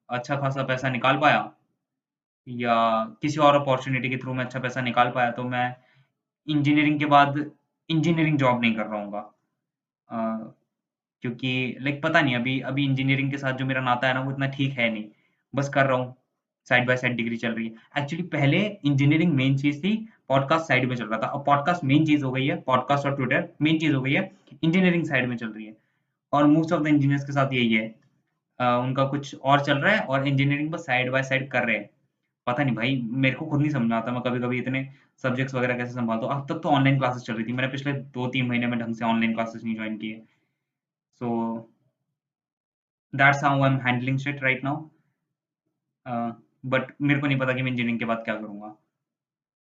अच्छा 0.09 0.35
खासा 0.35 0.63
पैसा 0.63 0.89
निकाल 0.89 1.17
पाया 1.17 1.39
या 2.49 2.75
किसी 3.21 3.39
और 3.39 3.55
अपॉर्चुनिटी 3.55 4.09
के 4.09 4.17
थ्रू 4.17 4.33
मैं 4.33 4.45
अच्छा 4.45 4.59
पैसा 4.59 4.81
निकाल 4.81 5.11
पाया 5.11 5.31
तो 5.31 5.43
मैं 5.43 5.75
इंजीनियरिंग 6.47 6.99
के 6.99 7.05
बाद 7.05 7.37
इंजीनियरिंग 7.89 8.37
जॉब 8.37 8.61
नहीं 8.61 8.75
कर 8.75 8.85
रहा 8.85 9.21
क्योंकि 11.23 11.77
लाइक 11.81 12.01
पता 12.03 12.21
नहीं, 12.21 12.35
अभी 12.35 12.59
अभी 12.59 12.83
इंजीनियरिंग 12.85 13.31
के 13.31 13.37
साथ 13.37 13.53
जो 13.53 13.65
मेरा 13.65 13.81
नाता 13.81 14.07
है 14.07 14.13
ना, 14.13 14.21
वो 14.21 14.31
इतना 14.31 14.47
ठीक 14.47 14.77
है 14.79 14.89
नहीं। 14.93 15.05
बस 15.53 15.69
कर 15.69 15.85
रहा 15.85 15.97
हूँ 15.97 16.15
साइड 16.67 16.87
बाय 16.87 16.97
साइड 16.97 17.15
डिग्री 17.15 17.37
चल 17.37 17.51
रही 17.51 17.65
है। 17.67 18.01
एक्चुअली 18.01 18.23
पहले 18.27 18.57
इंजीनियरिंग 18.85 19.33
मेन 19.33 19.57
चीज़ 19.57 19.79
थी 19.83 19.95
पॉडकास्ट 20.29 20.67
साइड 20.67 20.87
में 20.89 20.95
चल 20.95 21.05
रहा 21.05 21.19
था। 21.19 21.27
अब 21.27 21.45
पॉडकास्ट 21.45 21.83
मेन 21.83 22.05
चीज़ 22.05 22.23
हो 22.23 22.31
गई 22.31 22.47
है 22.47 22.55
पॉडकास्ट 22.61 23.05
और 23.05 23.15
ट्विटर 23.15 23.47
मेन 23.61 23.79
चीज़ 23.79 23.93
हो 23.95 24.01
गई 24.01 24.13
है 24.13 24.31
इंजीनियरिंग 24.63 25.05
साइड 25.05 25.27
में 25.29 25.35
चल 25.37 25.47
रही 25.47 25.65
है। 25.65 25.75
और 26.33 26.45
मोस्ट 26.47 26.73
ऑफ़ 26.73 26.83
द 26.83 26.87
इंजीनियर्स 26.87 27.25
के 27.25 27.33
साथ 27.33 27.53
यही 27.53 27.73
है। 27.73 27.87
उनका 28.59 29.05
कुछ 29.05 29.35
और 29.35 29.63
चल 29.65 29.77
रहा 29.77 29.93
है 29.95 30.01
और 30.01 30.27
इंजीनियरिंग 30.27 30.71
बस 30.71 30.85
साइड 30.85 31.11
बाय 31.11 31.23
साइड 31.23 31.49
कर 31.51 31.65
रहे 31.67 31.77
हैं। 31.77 31.89
पता 32.49 32.63
नहीं 32.63 32.75
भाई, 32.75 32.95
मेरे 33.03 33.35
को 33.35 33.45
खुद 33.45 33.61
नहीं 33.61 33.71
समझ 33.71 33.91
आता, 33.93 34.11
मैं 34.11 34.21
कभी 34.23 34.39
कभी 34.39 34.59
इतने 34.59 34.87
सब्जेक्ट्स 35.23 35.55
वगैरह 35.55 35.77
कैसे 35.77 35.93
संभालता 35.93 36.25
हूँ। 36.25 36.35
अब 36.35 36.45
तक 36.49 36.59
तो 36.63 36.69
ऑनलाइन 36.69 36.97
क्लासेस 36.99 37.23
चल 37.23 37.33
रही 37.33 37.43
थी, 37.45 37.53
मैंने 37.53 37.67
पिछले 37.71 37.93
दो 37.93 38.27
तीन 38.27 38.47
महीने 38.47 38.67
में 38.67 38.79
ढंग 38.79 38.95
से 38.95 39.05
ऑनलाइन 39.05 39.33
क्लासेस 39.33 39.63
नहीं 39.63 39.75
ज्वाइन 39.75 39.97
किए। 39.97 40.21
So 41.21 41.29
that's 43.13 43.43
how 43.43 43.61
I 43.63 43.69
am 43.69 43.77
handling 43.81 44.17
shit 44.19 44.43
right 44.43 44.63
now 44.63 44.81
but 46.65 46.91
मेरे 47.01 47.19
को 47.19 47.27
नहीं 47.27 47.37
पता 47.39 47.53
कि 47.53 47.61
मैं 47.61 47.71
इंजीनियरिंग 47.71 47.99
के 47.99 48.05
बाद 48.05 48.21
क्या 48.25 48.35
करूँगा। 48.35 48.75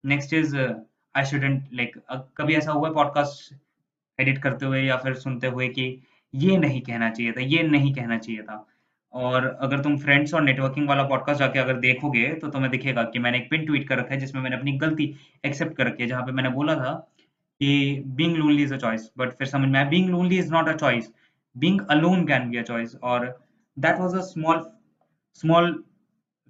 Next 0.03 0.33
is 0.33 0.55
I 0.57 1.25
shouldn't 1.25 1.69
like 1.73 1.97
कभी 2.37 2.55
ऐसा 2.55 2.71
हुआ 2.71 2.91
पॉडकास्ट 2.93 3.53
एडिट 4.19 4.41
करते 4.43 4.65
हुए 4.65 4.81
या 4.83 4.97
फिर 4.97 5.13
सुनते 5.15 5.47
हुए 5.47 5.67
कि 5.69 5.85
ये 6.33 6.57
नहीं 6.57 6.81
कहना 6.81 7.09
चाहिए 7.09 7.31
था, 7.31 7.41
ये 7.41 7.63
नहीं 7.63 7.93
कहना 7.93 8.17
चाहिए 8.17 8.41
था। 8.43 8.65
और 9.15 9.45
अगर 9.61 9.81
तुम 9.81 9.97
फ्रेंड्स 9.97 10.33
और 10.33 10.41
नेटवर्किंग 10.41 10.87
वाला 10.89 11.03
पॉडकास्ट 11.07 11.39
जाके 11.39 11.59
अगर 11.59 11.77
देखोगे 11.79 12.27
तो 12.35 12.47
तुम्हें 12.49 12.71
दिखेगा 12.71 13.03
कि 13.05 13.19
मैंने 13.19 13.37
एक 13.37 13.49
पिन 13.49 13.65
ट्वीट 13.65 13.87
कर 13.89 13.97
रखा 13.97 14.13
है, 14.13 14.19
जिसमें 14.19 14.41
मैंने 14.41 14.55
अपनी 14.55 14.71
गलती 14.77 15.13
एक्सेप्ट 15.45 15.75
कर 15.77 15.87
रखी 15.87 16.03
है, 16.03 16.09
जहाँ 16.09 16.23
पे 16.25 16.31
मैंने 16.31 16.49
बोला 16.49 16.75
था 16.75 16.93
कि 17.61 18.03
being 18.07 18.35
lonely 18.37 18.63
is 18.63 18.73
a 18.73 18.77
choice 18.77 19.09
but 19.17 19.31
फिर 19.31 19.47
समझ 19.47 19.69
में 19.69 19.89
being 19.89 20.09
lonely 20.09 20.37
is 20.39 20.51
not 20.53 20.69
a 20.69 20.73
choice 20.75 21.11
being 21.55 21.81
alone 21.91 22.25
can 22.27 22.49
be 22.49 22.57
a 22.57 22.61
choice 22.63 22.95
और 23.03 23.27
that 23.77 23.99
was 23.99 24.15
a 24.15 24.21
small 24.23 24.65
small 25.35 25.83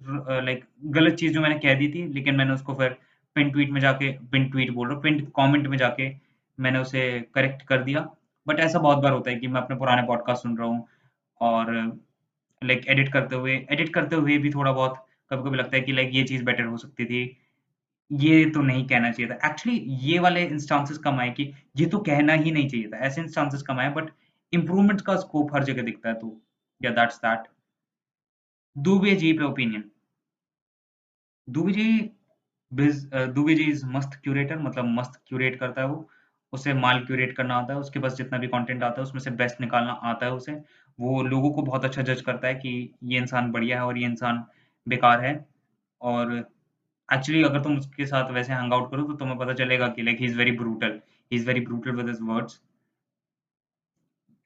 like 0.00 0.64
गलत 0.92 1.14
चीज़ 1.14 1.32
जो 1.34 1.40
मैंने 1.40 1.58
कह 1.58 1.74
दी 1.74 1.88
थी, 1.88 2.06
लेकिन 2.08 2.36
मैंने 2.36 2.52
उसको 2.52 2.74
फिर 2.74 2.96
पिन 3.36 3.50
ट्वीट 3.50 3.70
में 3.70 3.80
जाके 3.80 4.10
पिन 4.32 4.48
ट्वीट 4.50 4.70
बोल 4.72 4.88
रहा 4.88 4.98
पिन 5.00 5.20
कमेंट 5.36 5.66
में 5.66 5.76
जाके 5.78 6.10
मैंने 6.58 6.78
उसे 6.78 7.00
करेक्ट 7.34 7.62
कर 7.62 7.82
दिया। 7.82 8.00
बट 8.46 8.60
ऐसा 8.60 8.78
बहुत 8.78 8.98
बार 8.98 9.12
होता 9.12 9.30
है 9.30 9.36
कि 9.36 9.48
मैं 9.48 9.60
अपने 9.60 9.76
पुराने 9.76 10.02
पॉडकास्ट 10.06 10.42
सुन 10.42 10.56
रहा 10.58 10.68
हूँ, 10.68 10.86
और 11.40 11.98
लाइक 12.62 12.86
एडिट 12.88 13.12
करते 13.12 13.36
हुए 13.36 13.54
एडिट 13.72 13.92
करते 13.94 14.16
हुए 14.16 14.38
भी 14.38 14.50
थोड़ा 14.50 14.72
बहुत 14.72 15.04
कभी 15.30 15.42
कभी 15.42 15.56
लगता 15.58 15.76
है 15.76 15.82
कि 15.82 15.92
लाइक 15.92 16.10
ये 16.14 16.22
चीज़ 16.24 16.44
बेटर 16.44 16.64
हो 16.64 16.76
सकती 16.78 17.04
थी। 17.04 17.22
ये 18.10 18.44
तो 18.50 18.62
नहीं 18.62 18.86
कहना 18.88 19.10
चाहिए 19.12 19.30
था। 19.30 19.48
एक्चुअली 19.48 19.78
ये 20.04 20.18
वाले 20.20 20.44
इंस्टांसेस 20.46 20.98
कम 20.98 21.20
आए 21.20 21.30
कि 21.30 21.52
ये 21.76 21.86
तो 21.86 21.98
कहना 22.00 22.32
ही 22.34 22.50
नहीं 22.50 22.68
चाहिए 22.68 22.88
था। 22.88 22.98
ऐसे 23.06 23.20
इंस्टांसेस 23.20 23.62
कम 23.62 23.80
आए 23.80 23.90
बट 23.94 24.10
इम्प्रूवमेंट 24.52 25.00
का 25.00 25.16
स्कोप 25.16 25.54
हर 25.54 25.64
जगह 25.64 25.82
दिखता 25.82 26.08
है 26.08 26.14
तो 26.16 26.36
या 26.80 26.90
दैट्स 26.92 27.16
दैट 27.18 27.48
दुबे 28.76 29.14
जी 29.16 29.32
पे 29.32 29.44
ओपिनियन 29.44 29.84
दुबे 31.48 31.72
जी 31.72 31.84
दुबे 32.72 33.54
जी 33.54 33.64
इज़ 33.70 33.84
मस्त 33.86 34.20
क्यूरेटर 34.24 34.58
मतलब 34.58 34.84
मस्त 34.90 35.20
क्यूरेट 35.28 35.58
करता 35.60 35.80
है 35.80 35.86
वो। 35.88 36.08
उसे 36.52 36.72
माल 36.74 37.04
क्यूरेट 37.06 37.36
करना 37.36 37.56
आता 37.56 37.72
है 37.72 37.80
उसके 37.80 37.98
पास 38.00 38.14
जितना 38.16 38.38
भी 38.38 38.46
कंटेंट 38.48 38.82
आता 38.82 39.00
है 39.00 39.02
उसमें 39.02 39.20
से 39.20 39.30
बेस्ट 39.32 39.60
निकालना 39.60 39.92
आता 40.04 40.26
है 40.26 40.32
उसे। 40.32 40.52
वो 40.98 41.22
लोगों 41.22 41.50
को 41.52 41.62
बहुत 41.62 41.84
अच्छा 41.84 42.02
जज 42.02 42.20
करता 42.20 42.48
है 42.48 42.54
कि 42.54 42.70
ये 43.04 43.18
इंसान 43.18 43.50
बढ़िया 43.52 43.76
है 43.76 43.86
और 43.86 43.98
ये 43.98 44.06
इंसान 44.06 44.44
बेकार 44.86 45.24
है। 45.24 45.34
और 46.00 46.32
एक्चुअली 47.08 47.42
अगर 47.44 47.60
तुम 47.62 47.76
उसके 47.78 48.06
साथ 48.06 48.30
वैसे 48.32 48.52
हैंग 48.52 48.72
आउट 48.72 48.90
करो 48.90 49.02
तो 49.02 49.12
तुम्हें 49.14 49.38
पता 49.38 49.52
चलेगा 49.54 49.88
कि 49.88 50.02
like 50.02 50.18
he 50.20 50.26
is 50.26 50.36
very 50.38 50.52
brutal 50.52 51.00
he 51.32 51.36
is 51.36 51.46
very 51.46 51.60
brutal 51.60 51.90
with 51.96 52.08
his 52.08 52.18
words 52.22 52.60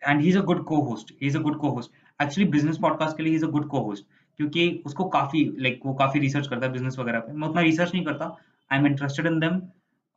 and 0.03 0.21
he 0.21 0.29
is 0.29 0.39
a 0.39 0.43
good 0.43 0.65
co 0.65 0.81
host 0.83 1.11
he 1.13 1.27
is 1.27 1.39
a 1.39 1.41
good 1.41 1.59
co 1.61 1.71
host 1.71 1.93
actually 2.21 2.51
business 2.51 2.79
podcast 2.83 3.17
के 3.17 3.23
लिए 3.23 3.31
he 3.31 3.37
is 3.37 3.45
a 3.45 3.49
good 3.49 3.69
co 3.69 3.81
host 3.81 4.07
क्योंकि 4.39 4.69
उसको 4.87 5.05
काफ़ी 5.09 5.45
like 5.45 5.75
like, 5.75 5.87
वो 5.87 5.95
काफ़ी 5.95 6.21
research 6.21 6.47
करता 6.47 6.67
है 6.67 6.73
business 6.73 6.99
वगैरह 6.99 7.21
पे। 7.21 7.33
मैं 7.33 7.49
उतना 7.49 7.61
रिसर्च 7.61 7.95
नहीं 7.95 8.05
करता. 8.05 8.37
I 8.71 8.79
am 8.79 8.87
interested 8.87 9.27
in 9.27 9.39
them 9.41 9.61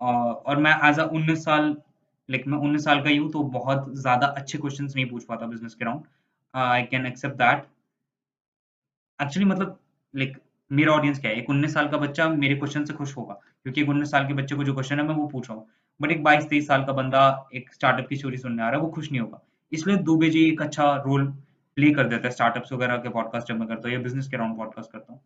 और 0.03 0.57
मैं 0.57 0.75
एज 0.89 0.99
अ 0.99 1.03
उन्नीस 1.11 1.43
साल 1.45 1.75
लाइक 2.29 2.47
मैं 2.47 2.57
उन्नीस 2.59 2.83
साल 2.83 3.03
का 3.03 3.09
ही 3.09 3.17
हूँ 3.17 3.31
तो 3.31 3.43
बहुत 3.51 3.93
ज़्यादा 3.97 4.27
अच्छे 4.37 4.57
क्वेश्चन 4.57 4.85
नहीं 4.85 5.09
पूछ 5.09 5.23
पाता 5.25 5.45
बिज़नेस 5.47 5.75
के 5.75 5.85
round 5.85 6.03
I 6.53 6.83
can 6.83 7.05
accept 7.05 7.35
that 7.37 7.67
actually 9.19 9.49
मतलब 9.49 9.79
लाइक 10.13 10.37
मेरा 10.71 10.93
ऑडियंस 10.93 11.19
क्या 11.19 11.31
है? 11.31 11.37
एक 11.37 11.49
उन्नीस 11.49 11.73
साल 11.73 11.87
का 11.89 11.97
बच्चा 11.97 12.27
मेरे 12.29 12.55
क्वेश्चन 12.55 12.85
से 12.85 12.93
खुश 12.93 13.15
होगा, 13.17 13.33
क्योंकि 13.33 13.81
एक 13.81 13.89
उन्नीस 13.89 14.11
साल 14.11 14.27
के 14.27 14.33
बच्चे 14.33 14.55
को 14.55 14.63
जो 14.63 14.73
क्वेश्चन 14.73 14.99
है, 14.99 15.05
मैं 15.07 15.15
वो 15.15 15.27
पूछ 15.27 15.49
रहा 15.49 15.57
हूँ. 15.57 15.67
बट 15.99 16.11
एक 16.11 16.23
बाईस 16.23 16.47
तेईस 16.49 16.67
साल 16.67 16.83
का 16.85 16.93
बंदा 16.93 17.49
एक 17.55 17.73
स्टार्टअप 17.73 18.07
की 18.09 18.15
स्टोरी 18.15 18.37
सुनने 18.37 18.63
आ 18.63 18.69
रहा 18.69 18.75
है, 18.75 18.81
वो 18.81 18.89
खुश 18.91 19.11
नहीं 19.11 19.21
होगा. 19.21 19.39
इसलिए 19.71 19.97
दुबे 19.99 20.29
जी 20.29 20.43
एक 20.47 20.61
अच्छा 20.61 20.95
रोल 21.05 21.27
प्ले 21.77 21.91
कर 21.91 22.07
देता 22.07 22.27
है 22.27 22.31
स्टार्टअप्स 22.33 22.73
वगैरह 22.73 22.97
के 22.97 23.09
पॉडकास्ट 23.09 23.47
जब 23.47 23.59
मैं 23.59 23.67
करता 23.67 23.87
हूँ 23.87 23.95
या 23.95 24.01
बिज़नेस 24.03 24.27
के 24.27 24.37
राउंड 24.37 24.57
पॉडकास्ट 24.57 24.91
करता 24.91 25.13
हूँ. 25.13 25.21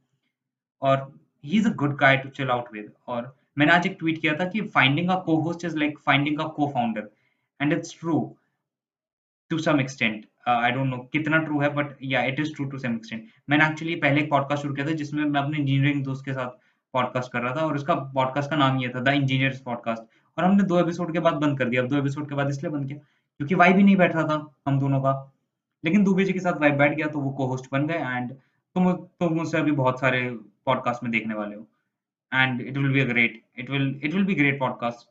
और 0.82 1.12
he 1.44 1.58
is 1.58 1.68
a 1.70 1.74
good 1.76 1.96
guy 1.98 2.18
to 2.18 2.30
chill 2.30 2.50
out 2.52 2.72
with 2.74 2.92
और 3.08 3.36
मैंने 3.58 3.74
आज 3.74 3.86
एक 3.88 3.96
ट्वीट 4.00 4.22
किया 4.22 4.36
था 4.36 4.46
कि 4.50 4.62
finding 4.74 5.10
a 5.10 5.20
co 5.26 5.36
host 5.42 5.66
is 5.66 5.78
like 5.78 5.98
finding 6.06 6.40
a 6.40 6.48
co 6.58 6.68
founder 6.74 7.10
and 7.60 7.74
it's 7.74 7.98
true 8.00 8.20
to 9.52 9.58
some 9.60 9.80
extent 9.80 10.26
I 10.48 10.72
don't 10.72 10.88
know 10.88 10.98
कितना 11.14 11.38
ट्रू 11.44 11.60
है 11.62 11.70
but 11.76 11.96
yeah 12.04 12.24
it 12.26 12.40
is 12.40 12.54
true 12.56 12.66
to 12.70 12.78
some 12.78 12.96
extent 12.96 13.28
मैंने 13.50 13.66
एक्चुअली 13.66 13.96
पहले 13.96 14.22
एक 14.22 14.30
पॉडकास्ट 14.30 14.62
शुरू 14.62 14.74
किया 14.76 14.88
था, 14.88 14.92
जिसमें 14.92 15.24
मैं 15.24 15.42
अपने 15.42 15.58
इंजीनियरिंग 15.58 16.04
दोस्त 16.06 16.26
के 16.26 16.34
साथ 16.34 16.50
पॉडकास्ट 16.94 17.32
कर 17.32 17.42
रहा 17.42 17.56
था, 17.56 17.66
और 17.66 17.76
उसका 17.76 17.96
पॉडकास्ट 17.96 18.50
का 18.50 18.56
नाम 18.56 18.78
ये 18.80 18.90
था 18.90 19.00
द 19.02 19.14
इंजीनियर्स 19.16 19.60
पॉडकास्ट 19.62 20.04
और 20.38 20.44
हमने 20.44 20.64
दो 20.64 20.80
एपिसोड 20.80 21.14
के 21.14 21.20
बाद 21.20 21.34
बंद 21.42 21.58
कर 21.60 21.70
दिया। 21.70 21.82
अब 21.82 21.88
दो 21.90 21.98
एपिसोड 21.98 22.30
के 22.30 22.36
बाद 22.36 22.50
इसलिए 22.50 22.72
बंद 22.72 22.88
किया, 22.88 22.98
क्योंकि 23.40 23.56
वाई 23.56 23.74
भी 23.74 23.84
नहीं 23.84 23.96
बैठ 23.96 24.16
रहा 24.16 24.24
था 24.28 24.46
हम 24.68 24.80
दोनों 24.80 25.02
का। 25.02 25.14
लेकिन 25.84 26.04
दुबे 26.04 26.24
जी 26.26 26.34
के 26.34 26.40
साथ 26.40 26.60
वाइब 26.62 26.78
बैठ 26.78 26.96
गया 26.96 27.08
तो 27.08 27.20
वो 27.20 27.32
को 27.32 27.46
होस्ट 27.48 27.66
बन 27.72 27.88
गए 27.88 27.98
एंड 27.98 28.32
तुम 28.76 28.92
तुम 28.94 29.34
मुझसे 29.34 29.58
अभी 29.58 29.72
बहुत 29.74 30.00
सारे 30.00 30.22
पॉडकास्ट 30.66 31.04
में 31.04 31.12
देखने 31.12 31.34
वाले 31.34 31.56
हो। 31.56 31.68
and 32.33 32.61
it 32.61 32.77
will 32.77 32.93
be 32.93 33.01
a 33.01 33.05
great 33.05 33.43
it 33.59 33.71
will 33.71 33.89
it 34.05 34.15
will 34.15 34.25
be 34.25 34.35
great 34.35 34.59
podcast 34.61 35.09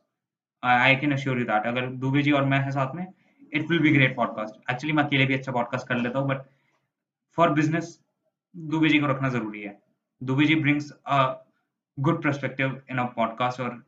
I 0.62 0.96
can 0.96 1.12
assure 1.12 1.38
you 1.38 1.44
that 1.44 1.66
अगर 1.66 1.86
दुबे 2.04 2.22
जी 2.22 2.32
और 2.32 2.44
मैं 2.44 2.58
है 2.64 2.70
साथ 2.70 2.94
में 2.94 3.06
it 3.52 3.70
will 3.70 3.80
be 3.80 3.90
great 3.90 4.16
podcast 4.16 4.70
actually 4.70 4.92
मैं 4.92 5.04
अकेले 5.04 5.26
भी 5.26 5.34
अच्छा 5.34 5.52
पॉडकास्ट 5.52 5.88
कर 5.88 5.96
लेता 5.98 6.18
हूँ 6.18 6.28
but 6.28 6.42
for 7.38 7.50
business 7.52 7.98
Dubey 8.54 8.88
ji 8.88 8.98
को 8.98 9.06
रखना 9.06 9.28
जरूरी 9.28 9.62
है 9.62 9.78
Dubey 10.20 10.46
ji 10.46 10.54
brings 10.54 10.90
a 11.06 11.22
good 11.98 12.22
perspective 12.22 12.80
in 12.90 12.98
a 12.98 13.04
podcast 13.16 13.60
और 13.60 13.82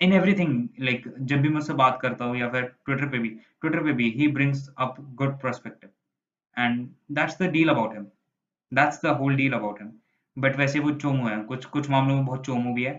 इन 0.00 0.12
एवरीथिंग 0.12 0.68
लाइक 0.80 1.08
जब 1.20 1.40
भी 1.40 1.48
मैं 1.48 1.58
उससे 1.58 1.72
बात 1.74 1.98
करता 2.02 2.24
हूँ 2.24 2.36
या 2.36 2.48
फिर 2.48 2.62
ट्विटर 2.84 3.08
पे 3.08 3.18
भी 3.18 3.28
ट्विटर 3.60 3.82
पे 3.84 3.92
भी 3.92 4.10
he 4.10 4.28
brings 4.32 4.68
up 4.78 4.96
good 5.14 5.40
perspective 5.40 5.90
and 6.56 6.88
that's 7.12 7.38
the 7.42 7.50
deal 7.52 7.68
about 7.68 7.94
him 7.94 8.04
that's 8.72 9.00
the 9.04 9.16
whole 9.20 9.36
deal 9.36 9.52
about 9.52 9.80
him 9.80 9.90
But 10.37 10.55
वैसे 10.57 10.79
वो 10.79 10.91
चोमू 10.93 11.27
है। 11.27 11.43
कुछ 11.43 11.65
कुछ 11.67 11.89
मामलों 11.89 12.15
में 12.15 12.25
बहुत 12.25 12.45
चोमू 12.45 12.73
भी 12.73 12.83
है। 12.83 12.93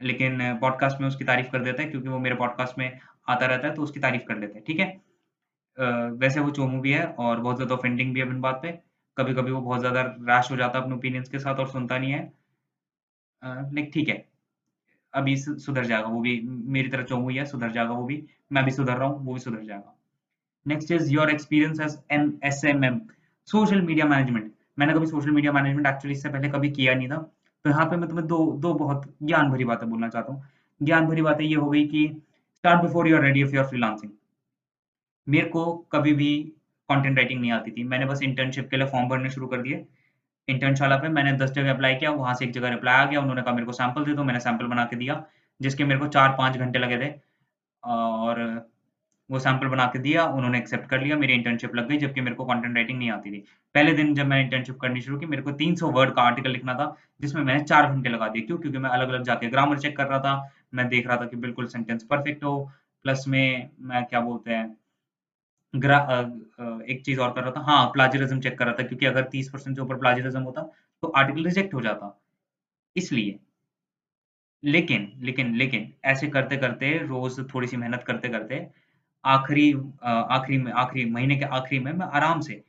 लेकिन 0.00 0.38
पॉडकास्ट 0.60 1.00
में 1.00 1.06
उसकी 1.08 1.24
तारीफ़ 1.24 1.50
कर 1.52 1.62
देता 1.64 1.82
है 1.82 1.88
क्योंकि 1.90 2.08
वो 2.08 2.18
मेरे 2.18 2.34
पॉडकास्ट 2.36 2.78
में 2.78 2.98
आता 3.28 3.46
रहता 3.46 3.68
है 3.68 3.74
तो 3.74 3.82
उसकी 3.82 4.00
तारीफ़ 4.00 4.22
कर 4.24 4.38
लेते 4.38 4.54
हैं। 4.54 4.64
ठीक 4.66 4.80
है? 4.80 4.86
वैसे 6.18 6.40
वो 6.40 6.50
चोमू 6.50 6.80
भी 6.80 6.92
है 6.92 7.04
और 7.06 7.40
बहुत 7.40 7.56
ज़्यादा 7.56 7.74
ऑफेंडिंग 7.74 8.14
भी 8.14 8.20
है 8.20 8.26
इन 8.26 8.40
बात 8.40 8.60
पे। 8.62 8.72
कभी 9.16 9.34
कभी 9.34 9.50
वो 9.50 9.60
बहुत 9.60 9.80
ज़्यादा 9.80 10.02
रैश 10.28 10.50
हो 10.50 10.56
जाता 10.56 10.78
है 10.78 10.84
अपने 10.84 10.96
ओपिनियंस 10.96 11.28
के 11.28 11.38
साथ 11.38 11.58
और 11.60 11.68
सुनता 11.68 11.98
नहीं 11.98 12.12
है। 12.12 12.20
लाइक 13.42 13.90
ठीक 13.94 14.08
है। 14.08 14.24
अभी 15.14 15.36
सुधर 15.36 15.84
जाएगा 15.84 16.08
वो 16.08 16.20
भी। 16.20 16.40
मेरी 16.44 16.88
तरह 16.88 17.02
चोमू 17.04 17.28
ही 17.28 17.36
है, 17.36 17.44
सुधर 17.44 17.70
जाएगा 17.72 17.92
वो 17.92 18.04
भी। 18.06 18.22
मैं 18.52 18.64
भी 18.64 18.70
सुधर 18.70 18.96
रहा 18.96 19.08
हूँ, 19.08 19.24
वो 19.26 19.34
भी 19.34 19.40
सुधर 19.40 19.62
जाएगा। 19.64 19.94
Next 20.66 20.90
is 20.92 21.12
your 21.12 21.30
experience 21.30 21.80
as 21.80 21.98
an 22.12 22.38
S 22.44 22.64
M 22.64 22.84
M 22.84 23.00
social 23.48 23.80
media 23.82 24.06
management 24.06 24.52
मैंने 24.78 24.94
कभी 24.94 25.06
सोशल 25.06 25.30
मीडिया 25.30 25.52
मैनेजमेंट 25.52 25.86
एक्चुअली 25.86 26.16
इससे 26.16 26.28
पहले 26.28 26.48
कभी 26.48 26.70
किया 26.70 26.94
नहीं 26.94 27.08
था। 27.08 27.16
तो 27.64 27.70
यहाँ 27.70 27.84
पे 27.86 27.96
मैं 27.96 28.08
तुम्हें 28.08 28.26
दो 28.28 28.38
दो 28.60 28.72
बहुत 28.74 29.04
ज्ञान 29.22 29.50
भरी 29.50 29.64
बातें 29.64 29.88
बोलना 29.90 30.08
चाहता 30.08 30.32
हूँ। 30.32 30.42
ज्ञान 30.80 31.06
भरी 31.06 31.22
बातें 31.22 31.44
ये 31.44 31.54
हो 31.54 31.70
गई 31.70 31.84
कि 31.86 32.06
start 32.54 32.82
before 32.82 33.08
you're 33.08 33.24
ready 33.24 33.42
of 33.42 33.54
your 33.54 33.64
freelancing 33.64 34.12
मेरे 35.26 35.48
को 35.48 35.64
कभी 35.92 36.12
भी 36.12 36.30
कंटेंट 36.88 37.16
राइटिंग 37.18 37.40
नहीं 37.40 37.52
आती 37.52 37.70
थी। 37.70 37.84
मैंने 37.84 38.06
बस 38.06 38.22
इंटर्नशिप 38.22 38.68
के 38.70 38.76
लिए 38.76 38.86
फॉर्म 38.86 39.08
भरने 39.08 39.30
शुरू 39.30 39.46
कर 39.46 39.62
दिए। 39.62 39.84
इंटर्नशाला 40.48 40.96
पे 40.96 41.08
मैंने 41.08 41.32
दस 41.32 41.50
जगह 41.50 41.72
अप्लाई 41.72 41.94
किया, 41.94 42.10
वहाँ 42.10 42.34
से 42.34 42.44
एक 42.44 42.52
जगह 42.52 42.68
रिप्लाई 42.68 42.94
आ 42.96 43.04
गया, 43.04 43.20
उन्होंने 43.20 43.42
कहा 43.42 43.54
मेरे 43.54 43.66
को 43.66 43.72
सैंपल 43.72 44.04
दे 44.04 44.12
दो, 44.12 44.24
मैंने 44.24 44.40
सैंपल 44.40 44.66
बना 44.66 44.84
के 44.84 44.96
दिया, 44.96 45.24
जिसके 45.60 45.84
मेरे 45.84 46.00
को 46.00 46.06
चार 46.08 46.34
पाँच 46.38 46.56
घंटे 46.56 46.78
लगे 46.78 46.98
थे। 46.98 47.12
और 47.82 48.40
वो 49.30 49.38
सैंपल 49.38 49.66
बना 49.68 49.86
के 49.86 49.98
दिया, 49.98 50.24
उन्होंने 50.26 50.58
एक्सेप्ट 50.58 50.88
कर 50.90 51.00
लिया, 51.00 51.16
मेरी 51.16 51.32
इंटर्नशिप 51.34 51.74
लग 51.74 51.88
गई 51.88 51.96
जबकि 51.98 52.20
मेरे 52.20 52.36
को 52.36 52.44
कंटेंट 52.44 52.74
राइटिंग 52.76 52.98
नहीं 52.98 53.10
आती 53.10 53.30
थी। 53.30 53.38
पहले 53.74 53.92
दिन 53.94 54.14
जब 54.14 54.26
मैंने 54.26 54.42
इंटर्नशिप 54.44 54.78
करनी 54.80 55.00
शुरू 55.00 55.18
की, 55.18 55.26
मेरे 55.26 55.42
को 55.42 55.52
300 55.54 55.90
वर्ड 55.92 56.14
का 56.14 56.22
आर्टिकल 56.22 56.50
लिखना 56.50 56.74
था, 56.74 56.94
जिसमें 57.20 57.42
मैंने 57.42 57.64
चार 57.64 57.90
घंटे 57.92 58.08
लगा 58.08 58.28
दिए। 58.28 58.42
क्यों? 58.42 58.58
क्योंकि 58.58 58.78
मैं 58.78 58.90
अलग 58.90 59.08
अलग 59.08 59.22
जाके 59.24 59.48
ग्रामर 59.50 59.78
चेक 59.78 59.96
कर 59.96 60.06
रहा 60.06 60.18
था, 60.20 60.50
मैं 60.74 60.88
देख 60.88 61.06
रहा 61.08 61.16
था 61.16 61.26
कि 61.26 61.36
बिल्कुल 61.38 61.66
सेंटेंस 61.68 62.02
परफेक्ट 62.10 62.44
हो 62.44 62.58
प्लस 63.04 63.24
में, 63.28 63.70
मैं 63.80 64.04
क्या 64.06 64.20
बोलते 64.20 64.50
हैं 64.52 64.76
एक 66.84 67.02
चीज़ 67.04 67.20
और 67.20 67.32
कर 67.32 67.42
रहा 67.42 67.50
था। 67.52 67.60
हाँ 67.62 67.86
प्लाजरिज्म 67.92 68.40
चेक 68.40 68.58
कर 68.58 68.64
रहा 68.66 68.74
था, 68.74 68.82
क्योंकि 68.84 69.06
अगर 69.06 69.22
तीस 69.32 69.50
परसेंट 69.50 69.76
से 69.76 69.82
ऊपर 69.82 69.96
प्लाजरिज्म 69.98 70.42
होता 70.42 70.62
तो 71.02 71.08
आर्टिकल 71.10 71.44
रिजेक्ट 71.44 71.74
हो 71.74 71.80
जाता। 71.82 72.18
इसलिए, 72.96 73.38
लेकिन 74.62 75.12
लेकिन 75.22 75.54
लेकिन, 75.56 75.92
ऐसे 76.06 76.28
करते 76.28 76.56
करते 76.58 76.96
रोज 77.00 77.38
थोड़ी 77.54 77.68
सी 77.68 77.76
मेहनत 77.76 78.04
करते 78.06 78.28
करते 78.28 78.66
आखिरी 79.28 79.72
आखिरी 80.04 80.58
में, 80.58 80.72
आखिरी 80.72 81.04
महीने 81.10 81.36
के 81.36 81.44
आखिरी 81.46 81.78
में 81.84 81.92
मैं 81.92 82.06
आराम 82.08 82.40
से 82.40 82.62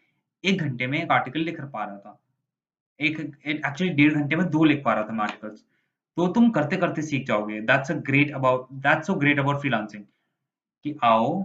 एक 0.44 0.62
घंटे 0.62 0.88
में 0.88 1.02
एक 1.02 1.12
आर्टिकल 1.12 1.40
लिख 1.42 1.60
पा 1.64 1.84
रहा 1.84 1.98
था। 1.98 2.20
एक 3.00 3.20
एक्चुअली 3.46 3.94
डेढ़ 3.94 4.14
घंटे 4.14 4.36
में 4.36 4.50
दो 4.50 4.64
लिख 4.64 4.84
पा 4.86 4.94
रहा 4.94 5.04
था 5.04 5.14
मैं 5.14 5.24
आर्टिकल्स 5.24 5.64
तो 6.18 6.28
तुम 6.30 6.50
करते 6.52 6.78
करते 6.78 7.02
सीख 7.02 7.26
जाओगे। 7.28 7.60
That's 7.62 7.92
a 7.92 7.96
great 8.08 8.32
about 8.36 8.68
that's 8.86 9.08
so 9.08 9.14
great 9.16 9.40
about 9.40 9.60
freelancing 9.60 10.04
कि 10.86 10.96
आओ, 11.04 11.42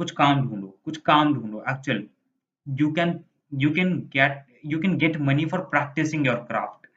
कुछ 0.00 0.10
काम 0.12 0.48
ढूंढो, 0.48 0.66
कुछ 0.84 0.96
काम 1.00 1.34
ढूंढो। 1.34 1.62
Actual 1.70 2.02
you 2.66 2.90
can 2.92 3.18
you 3.52 3.70
can 3.74 3.98
get 4.12 4.44
you 4.66 4.78
can 4.80 4.96
get 4.98 5.16
money 5.20 5.44
for 5.46 5.60
practising 5.66 6.26
your 6.26 6.36
craft 6.48 6.88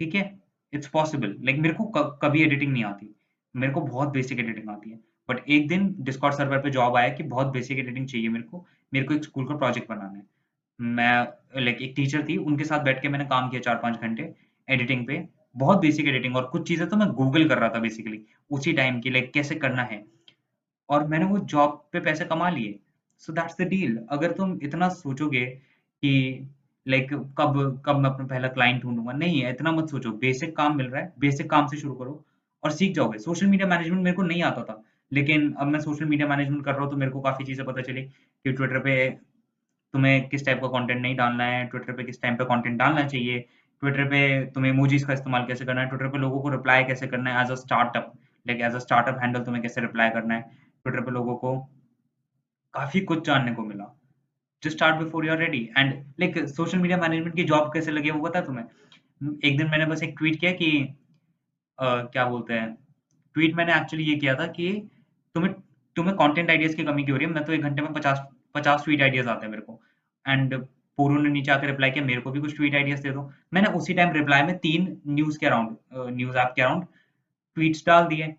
ठीक 0.00 0.14
है? 0.14 0.38
इट्स 0.72 0.88
पॉसिबल 0.88 1.36
लाइक 1.40 1.58
मेरे 1.58 1.74
को 1.74 1.84
कभी 2.22 2.42
एडिटिंग 2.42 2.72
नहीं 2.72 2.84
आती। 2.84 3.14
मेरे 3.54 3.72
को 3.72 3.80
बहुत 3.82 4.08
बेसिक 4.12 4.38
एडिटिंग 4.38 4.68
आती 4.70 4.90
है। 4.90 4.98
बट 5.28 5.48
एक 5.48 5.68
दिन 5.68 5.94
डिस्कॉर्ड 6.00 6.34
सर्वर 6.34 6.58
पे 6.58 6.70
जॉब 6.70 6.96
आया 6.96 7.08
कि 7.08 7.22
बहुत 7.24 7.46
बेसिक 7.52 7.78
एडिटिंग 7.78 8.06
चाहिए 8.08 8.28
मेरे 8.28 8.44
को 8.44 8.64
मेरे 8.92 9.06
को 9.06 9.14
एक 9.14 9.24
स्कूल 9.24 9.46
का 9.46 9.56
प्रोजेक्ट 9.56 9.88
बनाना 9.88 10.16
है। 10.18 10.24
मैं 10.78 11.62
लाइक 11.62 11.82
एक 11.82 11.92
टीचर 11.96 12.22
थी, 12.28 12.36
उनके 12.36 12.64
साथ 12.64 12.84
बैठ 12.84 13.00
के 13.02 13.08
मैंने 13.08 13.24
काम 13.26 13.48
किया 13.50 13.60
चार 13.60 13.76
पाँच 13.76 14.00
घंटे 14.00 14.32
एडिटिंग 14.68 15.06
पे। 15.06 15.22
बहुत 15.56 15.78
बेसिक 15.78 16.06
एडिटिंग 16.06 16.36
और 16.36 16.44
कुछ 16.46 16.66
चीज़ें 16.68 16.88
तो 16.88 16.96
मैं 16.96 17.08
गूगल 17.12 17.48
कर 17.48 17.58
रहा 17.58 17.68
था 17.68 17.78
बेसिकली 17.80 18.20
उसी 18.50 18.72
टाइम 18.72 19.00
की 19.00 19.10
लाइक 19.10 19.32
कैसे 19.32 19.54
करना 19.56 19.82
है। 19.84 20.04
और 20.88 21.06
मैंने 21.08 21.24
वो 21.24 21.38
जॉब 21.46 21.82
पे 21.92 22.00
पैसे 22.00 22.24
कमा 22.24 22.50
लिए। 22.50 22.78
सो 23.22 23.32
दैट्स 23.32 23.56
द 23.60 23.66
डील 23.68 23.98
अगर 24.10 24.32
तुम 24.32 24.58
इतना 24.62 24.88
सोचोगे 24.90 25.44
कि 25.44 26.48
लाइक 26.86 27.12
कब 27.38 27.82
कब 27.86 27.96
मैं 27.96 28.10
अपना 28.10 28.26
पहला 28.26 28.48
क्लाइंट 28.48 28.82
ढूंढूँगा, 28.82 29.12
नहीं 29.12 29.40
है, 29.40 29.50
इतना 29.50 29.72
मत 29.72 29.88
सोचो। 29.90 30.10
बेसिक 30.18 30.56
काम 30.56 30.76
मिल 30.76 30.86
रहा 30.86 31.02
है 31.02 31.12
बेसिक 31.18 31.50
काम 31.50 31.66
से 31.66 31.76
शुरू 31.76 31.94
करो 31.94 32.24
और 32.62 32.70
सीख 32.72 32.94
जाओगे। 32.94 33.18
सोशल 33.18 33.46
मीडिया 33.46 33.68
मैनेजमेंट 33.68 34.02
मेरे 34.02 34.16
को 34.16 34.22
नहीं 34.22 34.42
आता 34.42 34.62
था। 34.62 34.82
लेकिन 35.12 35.52
अब 35.52 35.66
मैं 35.66 35.80
सोशल 35.80 36.04
मीडिया 36.04 36.28
मैनेजमेंट 36.28 36.64
कर 36.64 36.72
रहा 36.72 36.82
हूँ 36.82 36.90
तो 36.90 36.96
मेरे 36.96 37.10
को 37.12 37.20
काफ़ी 37.20 37.44
चीज़ें 37.44 37.66
पता 37.66 37.82
चली 37.82 38.02
कि 38.02 38.52
ट्विटर 38.52 38.78
पे 38.78 38.96
तुम्हें 39.94 40.28
किस 40.28 40.46
टाइप 40.46 40.60
का 40.60 40.68
कंटेंट 40.68 41.00
नहीं 41.02 41.16
डालना 41.16 41.44
है 41.44 41.64
ट्विटर 41.66 41.92
पे 41.92 42.04
किस 42.04 42.20
टाइम 42.22 42.36
पे 42.36 42.44
कंटेंट 42.44 42.78
डालना 42.78 43.06
चाहिए 43.06 43.38
ट्विटर 43.82 44.04
पे 44.04 44.20
तुम्हें 44.46 44.72
इमोजीज 44.72 45.04
का 45.04 45.12
इस्तेमाल 45.12 45.46
कैसे 45.46 45.64
करना 45.64 45.80
है 45.80 45.88
ट्विटर 45.88 46.08
पे 46.08 46.18
लोगों 46.18 46.40
को 46.40 46.48
रिप्लाई 46.48 46.84
कैसे 46.84 47.06
करना 47.06 47.34
है 47.34 47.44
as 47.44 47.50
a 47.50 47.54
startup 47.54 48.12
like 48.46 48.60
as 48.60 48.74
a 48.74 48.78
startup 48.78 49.18
handle 49.22 49.44
तुम्हें 49.44 49.62
कैसे 49.62 49.80
रिप्लाई 49.80 50.10
करना 50.10 50.34
है 50.34 50.42
ट्विटर 50.84 51.00
पे 51.00 51.10
लोगों 51.10 51.36
को 51.36 51.56
काफ़ी 52.74 53.00
कुछ 53.00 53.26
जानने 53.26 53.52
को 53.52 53.62
मिला 53.62 53.92
just 54.62 54.76
start 54.76 54.96
before 54.96 55.26
you 55.26 55.32
are 55.32 55.38
ready 55.38 55.62
and 55.78 55.92
like 56.20 56.38
social 56.48 56.78
media 56.78 56.98
management 56.98 57.34
की 57.36 57.44
जॉब 57.44 57.72
कैसे 57.74 57.90
लगी 57.90 58.10
वो 58.10 58.28
पता 58.28 58.40
तुम्हें? 58.40 58.64
एक 59.44 59.56
दिन 59.58 59.70
मैंने 59.70 59.86
बस 59.86 60.02
एक 60.02 60.14
ट्वीट 60.18 60.40
किया 60.40 60.52
कि 60.52 60.70
uh, 61.78 62.12
क्या 62.12 62.24
बोलते 62.24 62.54
हैं 62.54 62.74
ट्वीट 63.36 63.54
मैंने 63.54 63.74
एक्चुअली 63.76 64.04
ये 64.04 64.16
किया 64.16 64.34
था 64.34 64.46
कि 64.46 64.68
तुम्हें 65.36 65.52
तुम्हें 65.96 66.16
कंटेंट 66.16 66.50
आइडियाज़ 66.50 66.76
की 66.76 66.84
कमी 66.84 67.04
क्यों 67.04 67.14
हो 67.14 67.18
रही 67.18 67.28
है? 67.28 67.34
मैं 67.34 67.44
तो 67.44 67.52
एक 67.52 67.62
घंटे 67.62 67.82
में 67.82 67.92
पचास 67.92 68.26
पचास 68.54 68.84
ट्वीट 68.84 69.02
आइडियाज़ 69.02 69.28
आते 69.28 69.46
हैं 69.46 69.50
मेरे 69.50 69.62
को। 69.62 69.80
एंड 70.28 70.54
पूर्व 70.98 71.20
ने 71.22 71.28
नीचे 71.28 71.50
आकर 71.52 71.66
रिप्लाई 71.66 71.90
किया, 71.90 72.04
मेरे 72.04 72.20
को 72.20 72.30
भी 72.30 72.40
कुछ 72.40 72.56
ट्वीट 72.56 72.74
आइडियाज़ 72.74 73.02
दे 73.02 73.10
दो। 73.10 73.30
मैंने 73.54 73.68
उसी 73.68 73.94
टाइम 73.94 74.12
रिप्लाई 74.12 74.42
में 74.42 74.56
तीन 74.58 74.96
न्यूज़ 75.06 75.38
के 75.38 75.46
अराउंड 75.46 75.76
न्यूज़ 76.16 76.36
ऐप 76.36 76.52
के 76.56 76.62
अराउंड 76.62 76.84
ट्वीट्स 77.56 77.84
डाल 77.86 78.06
दिए। 78.06 78.34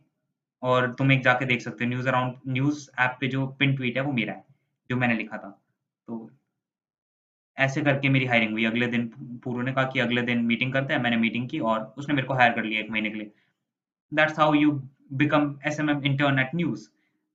और 0.64 0.92
तुम 0.94 1.12
एक 1.12 1.24
जाके 1.24 1.46
देख 1.46 1.62
सकते 1.62 1.84
हो 1.84 1.90
न्यूज़ 1.90 2.08
अराउंड 2.08 2.34
न्यूज़ 2.48 2.90
ऐप 3.00 3.18
पे 3.22 3.28
जो 3.28 3.46
पिन 3.48 3.76
ट्वीट 3.76 3.98
है, 3.98 4.04
वो 4.04 4.12
मेरा 4.12 4.34
है, 4.34 4.44
जो 4.90 4.96
मैंने 4.96 5.14
लिखा 5.14 5.38
था। 5.38 5.50
तो 6.08 6.32
ऐसे 7.58 7.82
करके 7.82 8.10
मेरी 8.10 8.26
हायरिंग 8.26 8.52
हुई। 8.52 8.66
अगले 8.66 8.88
दिन 8.88 9.08
पूर्व 9.44 9.62
ने 9.62 9.74
कहा 9.74 9.84
कि 9.84 10.00
अगले 10.00 10.22
दिन 10.22 10.42
मीटिंग 10.46 10.74
करते 10.74 10.94
हैं, 10.94 11.02
मैंने 11.02 11.18
मीटिंग 11.18 11.50
की 11.50 11.60
और 11.60 11.94
उसने 11.98 12.16
मेरे 12.16 12.28
को 12.28 12.34
हायर 12.34 12.54
कर 12.54 12.64
लिया 12.64 12.80
एक 12.80 12.90
महीने 12.92 13.10
के 13.10 13.18
लिए। 13.18 13.32
That's 14.14 14.40
how 14.40 14.54
you 14.54 14.72
become 15.14 15.60
S 15.68 15.80
M 15.80 15.90
M 15.90 16.04
intern 16.06 16.40
at 16.40 16.56
news 16.56 16.88